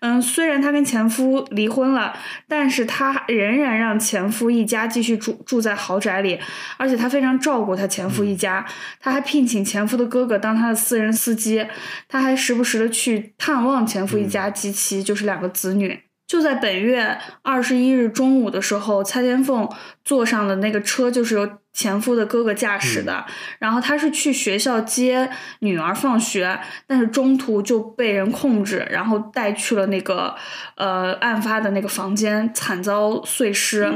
[0.00, 2.16] 嗯，虽然她跟前夫离婚了，
[2.48, 6.38] 但是她仍然让前夫一家继续住住在豪宅里，
[6.76, 8.64] 而且她非常照顾她前夫一家，
[9.00, 11.66] 她还聘请前夫的哥哥当她的私人司机，
[12.08, 16.00] 她还时不时的去探望前夫一家及其就是两个子女。
[16.26, 19.68] 就在本月二十一日中午的时候，蔡天凤
[20.02, 23.24] 坐上的那个车就是由前夫的哥哥驾驶的，
[23.58, 30.34] 然后他是去学校接女儿放学，但是中途就被人控制，然后带去了那个
[30.76, 33.92] 呃案发的那个房间，惨遭碎尸。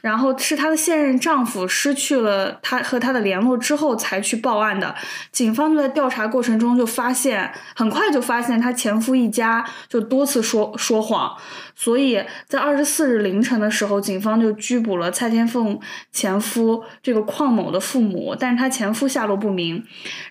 [0.00, 4.94] 然后是她的现任丈夫失去了她和她的联络之后才去报案的。
[5.32, 11.36] 警方就在调查过程中就发现，很快就发现她前夫一家就多次说说谎，
[11.80, 15.78] 所以在二十四日凌晨的时候，警方就拘捕了蔡天凤
[16.10, 19.84] 前夫这个邝某的父母，但是她前夫下落不明。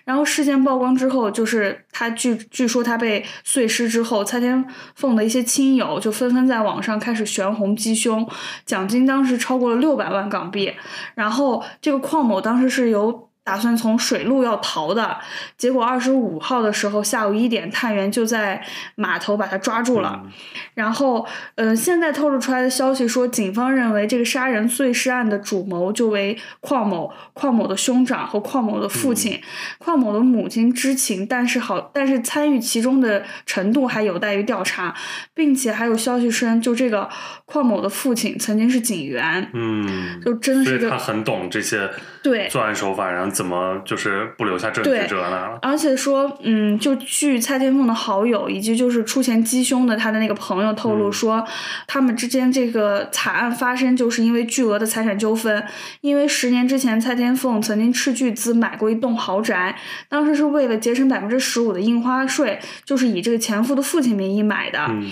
[0.04, 4.62] 然后事件曝光之后，就是她据据说她被碎尸之后，蔡天
[4.94, 8.28] 凤的一些亲友就纷纷在网上开始悬红鸡胸，
[8.66, 10.74] 奖金当时超过了六百万港币。
[11.14, 15.16] 然后这个邝某当时是由打算从水路要逃的，
[15.56, 18.62] 结果二十五号的时候下午一点，探员就在
[18.94, 20.20] 码头把他抓住了。
[20.22, 20.30] 嗯
[20.74, 21.26] 然后，
[21.56, 29.40] 呃，现在透露出来的消息说，警方认为这个杀人碎尸案的主谋就为邝某、邝某的兄长和邝某的父亲。
[29.80, 34.94] 邝某的母亲知情，但是好，但是参与其中的程度还有待于调查，
[35.34, 37.08] 并且还有消息称，就这个
[37.46, 41.90] 邝某的父亲曾经是警员，嗯，就真的是他很懂这些
[42.22, 42.48] 对。
[42.48, 45.58] 作案手法，然后怎么就是不留下证据对这那了。
[45.62, 51.46] 而且说，嗯，就据蔡天凤的好友以及就是出钱鸡凶的他的那个朋友透露嗯说，
[51.86, 55.62] 他们之间这个惨案发生就是因为巨额的财产纠纷。
[56.00, 59.76] 因为十年之前，蔡天凤曾经斥巨资买过一栋豪宅，
[60.08, 64.86] 当时是为了节省百分之十五的印花税，就是以这个前夫的父亲名义买的。
[64.88, 65.10] 嗯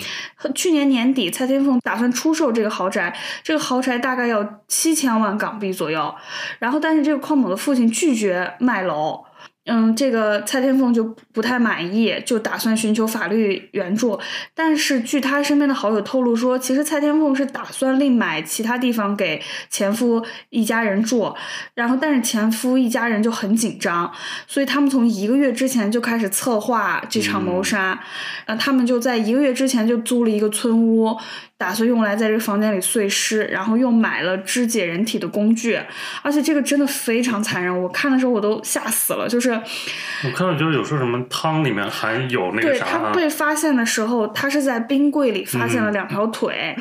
[0.55, 6.15] 去年年底，蔡天凤打算出售这个豪宅，这个豪宅大概要七千万港币左右。
[6.61, 9.25] 然后，但是这个邝某的父亲拒绝卖楼。
[9.69, 14.17] 嗯，这个蔡天凤就不太满意，就打算寻求法律援助。
[14.55, 21.35] 但是据他身边的好友透露说，其实蔡天凤是打算另买其他地方给前夫一家人住，
[21.75, 24.13] 然后但是前夫一家人就很紧张，
[24.47, 28.01] 所以他们从一个月之前就开始策划这场谋杀。
[28.45, 31.17] 呃，他们就在一个月之前就租了一个村屋，
[31.59, 35.81] 打算用来在这个房间里碎尸，然后又买了肢解人体的工具，
[36.23, 46.77] 而且这个真的非常残忍，我看的时候我都吓死了，就是我看到就是有说什么汤里面含有那个对啥啊，他被发现的时候，他是在冰柜里发现了两条腿，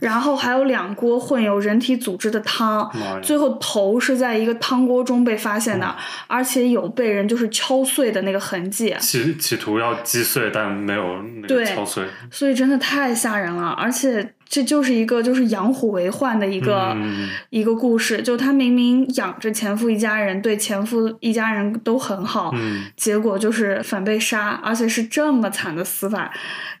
[0.00, 2.90] 然后还有两锅混有人体组织的汤
[3.22, 5.94] 最后头是在一个汤锅中被发现的，嗯
[6.26, 12.04] 而且有被人就是敲碎的那个痕迹，企企图要击碎，但没有那个对敲碎。
[12.30, 26.30] 所以真的太吓人了，而且这就是一个就是养虎为患的一个、嗯一个故事，就他明明养着前夫一家人，对前夫一家人都很好，嗯，结果就是反被杀，而且是这么惨的死法，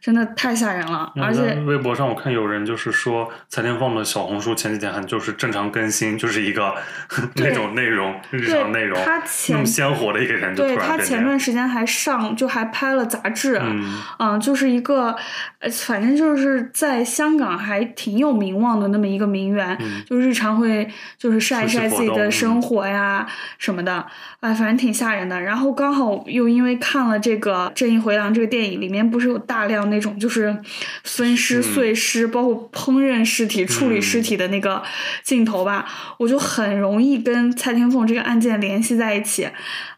[0.00, 1.12] 真的太吓人了。
[1.16, 6.74] 而且微博上我看有人就是说蔡天凤的小红书前几天还就是正常更新，就是一个
[7.36, 10.96] 那种内容日常内容，他那前么鲜活的一个人对他。
[11.08, 15.16] 前段时间还上就还拍了杂志，嗯嗯，就是一个，
[15.58, 20.02] 呃，反正就是在香港还挺有名望的那么一个名媛，嗯。
[20.06, 20.88] 就日常会
[21.18, 23.26] 就是晒一晒自己的生活呀
[23.58, 24.06] 什么的，
[24.40, 25.40] 哎，反正挺吓人的。
[25.40, 30.56] 然后刚好又因为看了这个《正义回廊》这个电影，里面不是有大量那种就是
[31.02, 31.62] 分尸、嗯。
[31.62, 34.82] 碎尸，包括烹饪尸体、处理尸体的那个
[35.24, 35.84] 镜头吧，
[36.18, 39.48] 我就很容易跟蔡天凤这个案件联系在一起。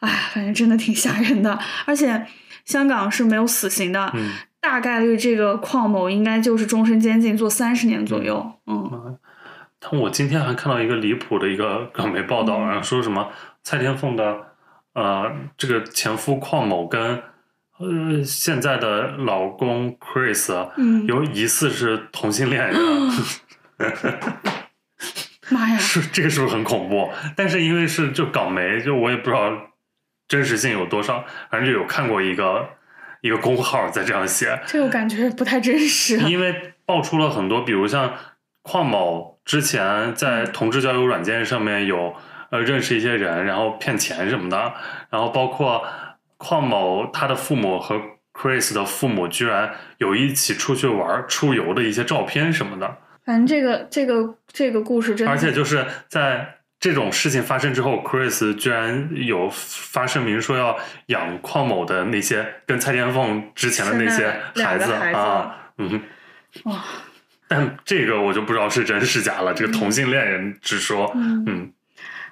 [0.00, 2.26] 哎，反正真的挺吓人的，而且
[2.64, 4.30] 香港是没有死刑的，嗯，
[4.60, 8.52] 大概率这个邝某应该就是终身监禁，坐三十年左右。
[8.66, 9.18] 嗯
[9.82, 13.28] 但我今天还看到一个离谱的一个港媒报道，嗯然后说什么
[13.62, 14.36] 蔡天凤的
[14.92, 17.22] 呃这个前夫邝某跟
[17.78, 22.76] 呃现在的老公 Chris 啊嗯，有疑似是同性恋人。
[25.48, 25.76] 妈呀！
[25.80, 27.10] 是这个是不是很恐怖？
[27.34, 29.50] 但是因为是就港媒，就我也不知道
[30.28, 32.68] 真实性有多少，反正就有看过一个
[33.20, 36.18] 一个工号在这样写，这个我感觉不太真实。
[36.20, 38.14] 因为爆出了很多，比如像
[38.62, 42.14] 邝某之前在同志交友软件上面有
[42.50, 44.72] 呃认识一些人，然后骗钱什么的，
[45.10, 45.84] 然后包括
[46.38, 48.00] 邝某他的父母和
[48.32, 52.96] Chris 的父母居然有一起出去玩出游的一些照片什么的。
[53.24, 60.76] 反正这个这个这个故事真的，而且就是在这种事情发生之后，Chris 居然有发声明说要
[61.06, 66.00] 养邝某的那些跟蔡天凤之前的那些孩子啊，嗯，
[66.64, 66.82] 哇，
[67.46, 69.52] 但这个我就不知道是真是假了。
[69.52, 71.44] 这个同性恋人之说，嗯。
[71.46, 71.72] 嗯。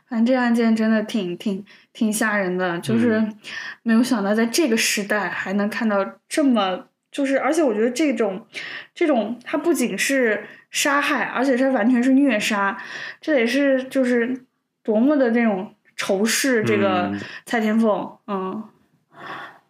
[0.09, 3.39] 反正这个案件真的挺挺挺吓人的，就是嗯。
[3.83, 8.47] 没有想到在这个时代还能看到这么，就是而且我觉得这种
[8.95, 12.77] 这种它不仅是杀害，而且是完全是虐杀，
[13.21, 14.45] 这也是就是
[14.83, 18.63] 多么的这种仇视这个嗯蔡天凤，嗯，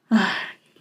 [0.08, 0.30] 唉，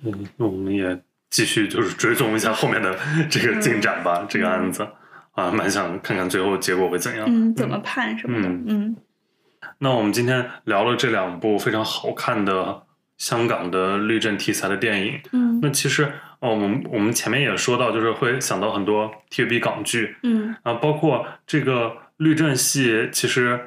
[0.03, 2.97] 嗯，我们也继续就是追踪一下后面的
[3.29, 4.87] 这个进展吧，这个案子
[5.33, 7.25] 啊，蛮想看看最后结果会怎样。
[7.27, 8.95] 嗯，怎么判什么的，嗯嗯
[9.79, 12.83] 那我们今天聊了这两部非常好看的
[13.17, 15.19] 香港的律政题材的电影。
[15.31, 16.11] 嗯那其实，
[16.47, 20.55] 呃，我们我们前面也说到，就是会想到很多 TVB 港剧嗯。
[20.63, 23.59] 啊，包括这个律政戏，其实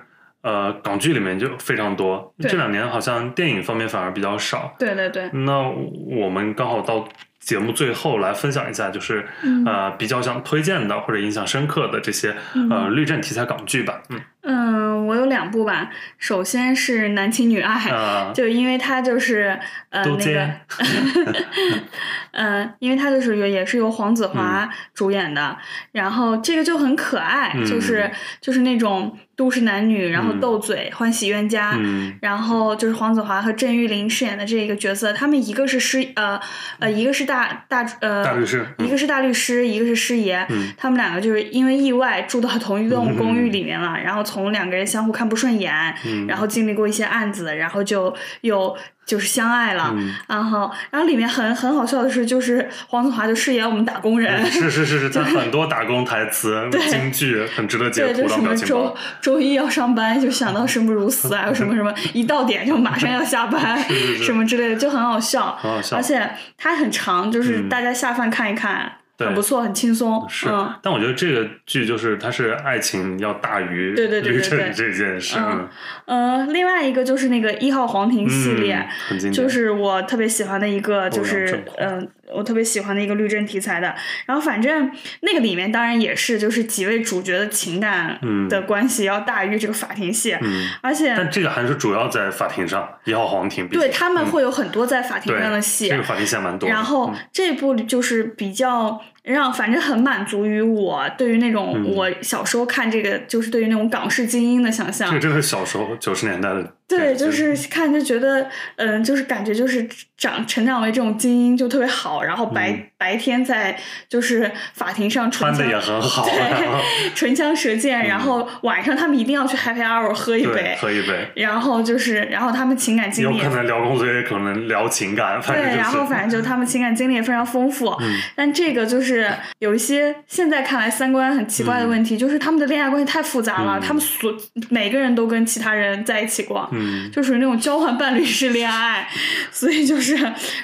[0.43, 2.35] 呃港剧里面就非常多。
[2.41, 4.75] 这两年好像电影方面反而比较少。
[4.79, 7.07] 对对对，那我们刚好到
[7.39, 9.65] 节目最后来分享一下，就是、嗯。
[9.65, 12.35] 呃比较想推荐的或者印象深刻的这些
[12.71, 14.03] 呃律政题材港剧吧。
[14.09, 14.21] 嗯。
[14.43, 19.59] 嗯，我有两部吧，首先是《男亲女爱》啊， 就因为它就是
[19.91, 20.51] 呃都那个
[22.33, 25.57] 见，嗯，因为它就是有也是由黄子华主演的，
[25.93, 28.11] 然后这个就很可爱，嗯就是
[28.41, 31.75] 就是那种都市男女，然后嗯斗嘴、欢喜冤家。
[31.77, 36.39] 嗯然后就是黄子华和郑裕玲饰演的这个角色，他们一个是师呃
[36.79, 45.73] 呃，一个是大大呃大律师嗯一个是大律师，一个是师爷，嗯他们两个就是因为意外住到同一栋公寓里面了，然后从两个人相互看不顺眼，
[46.07, 48.77] 嗯然后经历过一些案子，然后就又
[49.11, 50.15] 就是相爱了，嗯。
[50.29, 58.97] 然后然后里面很很好笑的是，就是黄子华就饰演我们打工人，是是是是， 他很多打工台词、京剧很值得截对，就图当什么周表情包。
[59.21, 65.59] 周一要上班，就想到生不如死啊，什么什么一到点就马上要下班， 是是什么之类的，就很好笑。
[65.61, 65.97] 很好笑。
[65.97, 67.69] 而且它很长，就是嗯。
[67.71, 70.25] 大家下饭看一看，对很不错，很轻松。
[70.29, 75.69] 是嗯，但我觉得这个剧就是它是爱情要大于对对对对这件事，嗯
[76.07, 78.89] 呃，另外一个就是那个一号皇庭系列，
[79.33, 83.95] 就是我特别喜欢的一个，就是嗯、我特别喜欢的一个律政题材的。
[84.27, 84.91] 然后反正
[85.21, 95.89] 那个里面当然也是，就是几位主角的情感嗯的关系要大于这个法庭戏，嗯，而且但这个还是主要在法庭上，一号皇庭对他们嗯会有很多在法庭上的戏。
[95.89, 105.21] 这个法庭线蛮多，然后嗯这部就是比较让反正很满足于我对于那种嗯我小时候看这个，就是对于那种港式精英的想象这个。
[105.21, 109.89] 真的是小时候九十年代的对，就是看就觉得，嗯，就是感觉就是
[110.21, 113.75] 长成长为这种精英就特别好，然后白、嗯白天在
[114.11, 116.69] 就是法庭上穿的也很好，对，
[117.17, 125.79] 唇枪舌剑，然后晚上他们一定要去 Happy Hour 喝一杯，喝一杯，然后就是，然后他们情感经历有可能聊工作，也可能聊情感，反正对，就是。
[125.79, 134.31] 然后反正就他们情感经历也非常丰富，嗯但这个就是有一些现在看来三观很奇怪的问题，就是他们的恋爱关系太复杂了，嗯他们所
[134.69, 139.09] 每个人都跟其他人在一起过，嗯，就属于那种交换伴侣式恋爱，
[139.51, 140.10] 所以就是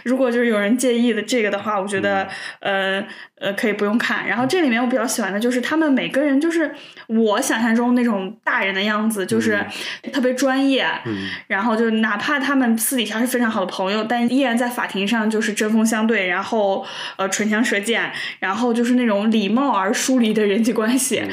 [0.05, 2.29] 如果就是有人介意的这个的话，我觉得、
[2.61, 3.07] 嗯呃
[3.39, 4.27] 呃可以不用看。
[4.27, 6.75] 然后这里面我比较喜欢的就是他们每个人就是
[7.09, 9.63] 我想象中那种大人的样子，就是
[10.13, 16.87] 特别专业，嗯然后就哪怕他们私底下是非常好的朋友，但依然在法庭上就是针锋相对，然后
[17.17, 21.23] 呃唇枪舌剑，然后就是那种礼貌而疏离的人际关系。
[21.23, 21.31] 嗯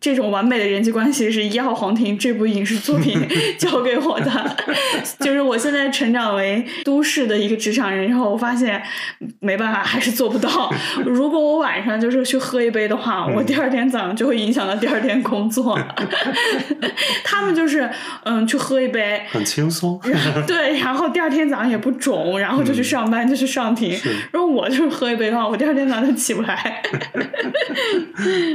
[0.00, 3.18] 这种完美的人际关系是《一号皇庭》 这部影视作品
[3.58, 4.56] 教给我的，
[5.20, 8.80] 就是我现在成长为都市的一个职场人，然后我发现
[9.40, 10.72] 没办法，还是做不到。
[11.04, 15.78] 如果我晚上就是去喝一杯的话，我第二天早上就会影响到第二天工作。
[17.24, 17.90] 他们就是
[18.24, 20.00] 嗯，去喝一杯，很轻松。
[20.46, 23.96] 对，然后第二天早上也不肿，然后就去上班，就去上庭。
[23.96, 26.82] 是如果我就是喝一杯的话，我第二天早上就起不来。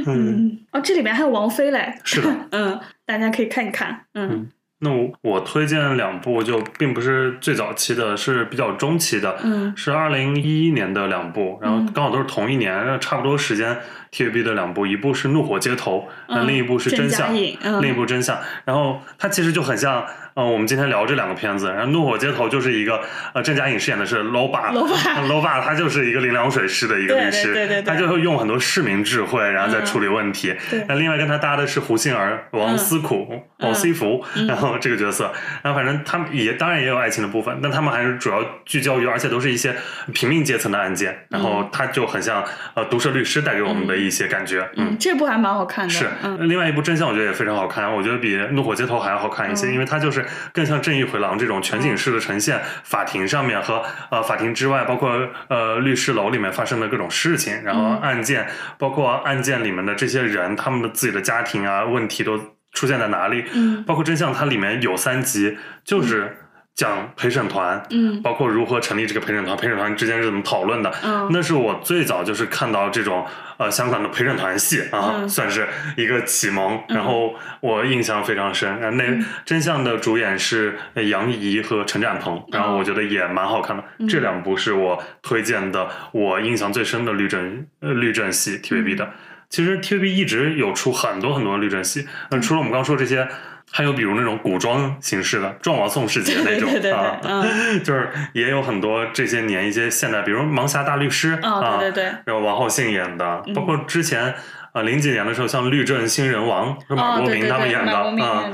[0.06, 1.94] 嗯，哦，这里面还有王菲嘞。
[2.04, 4.06] 是的， 嗯，大家可以看一看。
[4.14, 4.48] 嗯
[4.80, 13.78] 那我我推荐两部，就并不是最早期的，是比较中期的，嗯是二零一一年的两部，然后嗯刚好都是同一年，差不多时间
[14.14, 23.00] TVB 的两部，一部是《怒火街头》，那嗯另一部是《真相另一部《真相》，然后它其实就很像，呃，我们今天聊这两个片子，然后《怒火街头》就是一个，
[23.34, 30.54] 呃，郑嘉颖饰演的是 low 爸，low 爸他就是一个零凉水式的一个律师，对对对对他就会用很多市民智慧，然后再嗯处理问题。
[30.70, 39.74] 对那另外跟他搭的是胡杏儿、王思苦、王思福，嗯然后这个角色，然后反正他们也当然也有爱情的部分，但他们还是主要聚焦于，而且都是一些
[40.12, 42.44] 平民阶层的案件，然后他就很像
[42.74, 44.88] 呃毒舌律师带给我们的一些感觉，嗯。
[44.90, 45.90] 嗯，这部还蛮好看的。
[45.90, 46.48] 是，嗯。
[46.48, 49.72] 另外一部《真相》我觉得也非常好看，我觉得比《怒火街头》还要好看一些，嗯。
[49.72, 55.10] 因为它就是更像《正义回廊》这种全景式的呈现，法庭上面和呃法庭之外，包括
[55.48, 58.46] 呃律师楼里面发生的各种事情，然后嗯案件，
[58.78, 62.38] 包括案件里面的这些人，他们的自己的家庭啊问题都
[62.72, 63.84] 出现在哪里，嗯。
[63.84, 66.36] 包括《真相》它里面有三集，就是
[66.74, 70.92] 讲陪审团，嗯包括如何成立这个陪审团，陪审团之间是怎么讨论的。
[71.04, 73.24] 嗯那是我最早就是看到这种
[73.58, 76.74] 呃香港的陪审团戏啊，嗯算是一个启蒙。
[76.88, 78.80] 嗯然后我印象非常深。
[78.80, 83.84] 然后那嗯真相的主演是呃杨怡和陈展鹏，然后我觉得也蛮好看的。
[83.98, 89.10] 嗯这两部是我推荐的，我印象最深的律政呃律政戏 TVB 嗯的。
[89.48, 93.28] 其实 TVB 一直有出很多很多律政戏，那除了我们刚刚说这些。
[93.76, 97.82] 还有比如那种古装形式的《撞王宋世杰》那种 对对对对啊，嗯。
[97.82, 102.12] 就是也有很多这些年一些现代，比如《盲侠大律师》哦啊，对对对。
[102.24, 103.52] 然后王浩信演的，嗯。
[103.52, 104.32] 包括之前
[104.70, 108.44] 啊零几年的时候，像《律政新人王》是马哦国明他们演的啊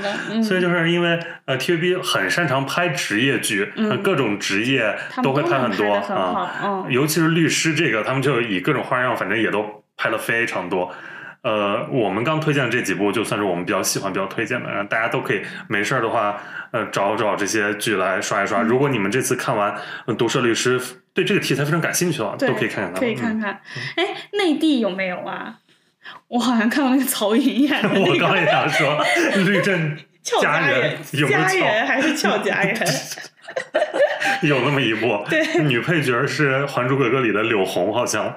[0.42, 3.90] 所以就是因为呃 TVB 很擅长拍职业剧，嗯。
[3.90, 6.86] 呃各种职业都会拍很多啊，，嗯。
[6.88, 10.90] 尤其是律师这个，他们就以各种花样，反正也都拍了非常多。
[11.43, 16.41] 呃，我们刚推荐的这几部，就算是我们比较喜欢、比较推荐的，然后大家都可以没事儿的话，
[16.72, 18.62] 呃，找找这些剧来刷一嗯刷。
[18.62, 19.72] 如果你们这次看完
[20.07, 20.78] 《呃毒舌律师》，
[21.14, 23.01] 对这个题材非常感兴趣的话，都可以看看它。
[23.01, 23.61] 可以看看。
[23.97, 25.57] 哎，内地有没有啊？
[26.28, 28.03] 我好像看过那个曹颖演的嗯。
[28.03, 29.03] 我那个刚也想说，
[29.45, 31.86] 律政俏佳人人，有没有佳人？
[31.86, 32.76] 还是俏佳人？
[34.43, 38.36] 有那么一部， 对女配角是《还珠格格》里的柳红，好像。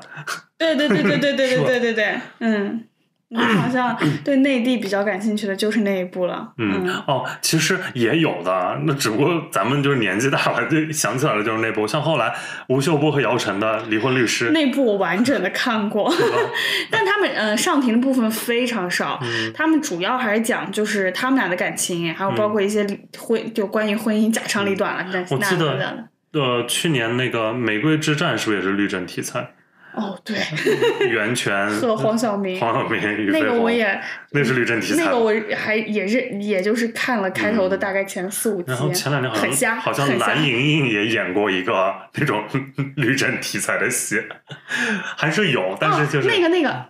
[0.57, 2.85] 对对对对对对对对对对，嗯。
[3.33, 11.87] 你好像对内地比较感兴趣的就是那一部了，嗯，哦，其实也有的，那只不过咱们就是年纪大了，就想起来了，就是那部。
[11.87, 12.33] 像后来
[12.67, 16.13] 吴秀波和姚晨的《离婚律师》，那部我完整的看过
[16.91, 22.85] 但他们呃上庭的部分非常少，嗯他们主要还是讲就是他们俩的感情，还有包括一些
[23.17, 26.07] 婚、就关于婚姻家长里短了，我记得的。
[26.33, 29.51] 呃，去年那个《玫瑰之战》是不是也是律政题材？
[29.95, 30.35] 哦，对，
[31.07, 32.99] 袁泉 和黄晓明，黄晓明、
[33.31, 35.03] 那，个我也那是律政题材。
[35.03, 42.43] 那个我还也认，也就是看了开头的大概前四五集，然后前两年好，像好像蓝盈莹也演过一个那种
[42.97, 44.19] 律政题材的戏，
[45.15, 46.85] 还是有，但是就是、哦、那个那个，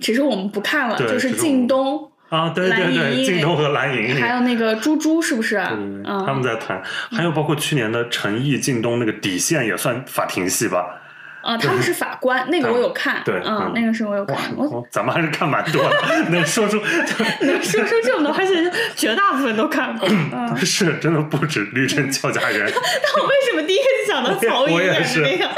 [0.00, 5.56] 其实我们不看了，就是靳东，啊，对对对，靳东和蓝盈莹，还有那个猪猪，是不是？
[6.04, 11.00] 他们在谈，还有包括去年的陈毅、靳东那个底线也算法庭戏吧？
[11.48, 15.96] 啊，他们是法官，那个我有看，对嗯嗯，那个是我有看，我哦咱们还是看蛮多的，
[16.28, 16.76] 能说出
[17.40, 20.06] 能说出这么多，而且绝大部分都看过。
[20.10, 25.48] 嗯， 是真的不止《绿灯俏佳人 》，但我为什么第一个就想到曹颖我也演那个？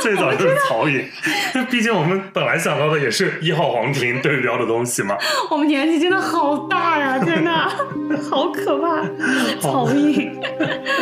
[0.00, 1.06] 最早就是曹颖，
[1.74, 5.16] 毕竟我们本来想到的也是一号皇庭对标的东西嘛。
[5.50, 7.50] 我们年纪真的好大呀， 真的
[8.30, 9.02] 好可怕。
[9.60, 10.30] 曹颖，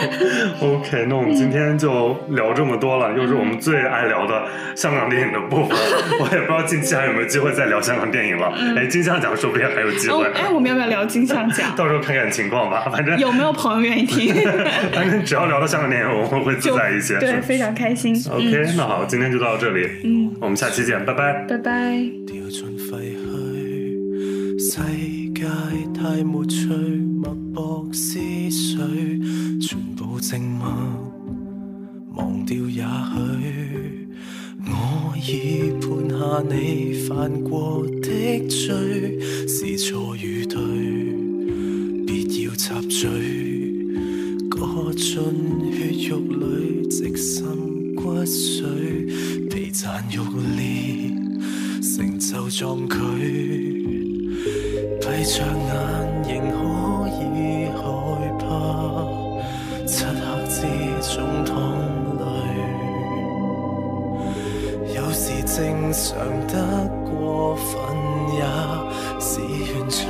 [0.63, 4.45] OK，那我们今天就聊这么多了，又是我们最爱聊的
[4.75, 5.77] 香港电影的部分。
[6.19, 8.51] 我也不知道近期还有没有机会再聊香港电影了。
[8.75, 11.71] 哎，金像奖说不定还有机会，，哦哎，我们要不要聊金像奖？
[11.77, 12.89] 到时候看看情况吧。
[12.91, 14.35] 反正有没有朋友愿意听？
[14.95, 17.19] 反正只要聊到香港电影，我们会自在一些。
[17.19, 18.15] 对，非常开心。
[18.31, 21.45] OK，、那好，今天就到这里，嗯，我们下期见，拜拜。
[21.49, 22.09] 拜拜。
[22.25, 24.79] 掉盡廢墟，世
[25.35, 25.43] 界
[25.93, 26.69] 太沒趣，
[27.21, 28.79] 脈搏思緒，
[29.61, 30.73] 全部靜默，
[32.15, 34.09] 忘掉也許。
[34.65, 39.19] 我已判下你犯過的罪，
[39.49, 40.61] 是錯與對，
[42.07, 43.11] 別要插嘴，
[44.49, 47.72] 割進血肉裏，直滲
[48.03, 50.25] 骨髓，被残肉
[50.57, 51.13] 裂。
[51.81, 52.97] 成就壯舉，
[55.01, 55.71] 閉着眼
[56.27, 56.59] 仍可
[57.21, 57.21] 以
[57.77, 57.79] 害
[58.41, 58.43] 怕，
[59.87, 60.57] 漆黑之
[61.15, 61.15] 中
[61.45, 61.53] 淌
[62.19, 62.23] 淚，
[64.95, 65.55] 有時正
[65.93, 66.03] 常
[66.47, 66.53] 得
[67.05, 67.11] 過
[67.57, 67.71] 分
[68.35, 68.41] 也
[69.21, 70.01] 是原罪。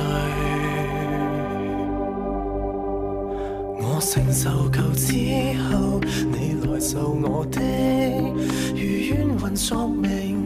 [3.85, 5.11] 我承受夠之
[5.63, 5.99] 後，
[6.83, 7.61] 受我的，
[8.75, 10.37] 如冤魂索命，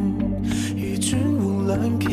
[0.78, 2.08] 如转换两极。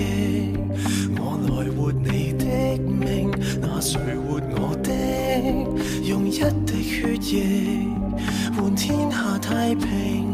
[1.18, 2.46] 我来活你的
[2.90, 3.30] 命，
[3.60, 4.90] 那谁活我的？
[6.08, 7.86] 用一滴血液
[8.56, 10.33] 换天下太平。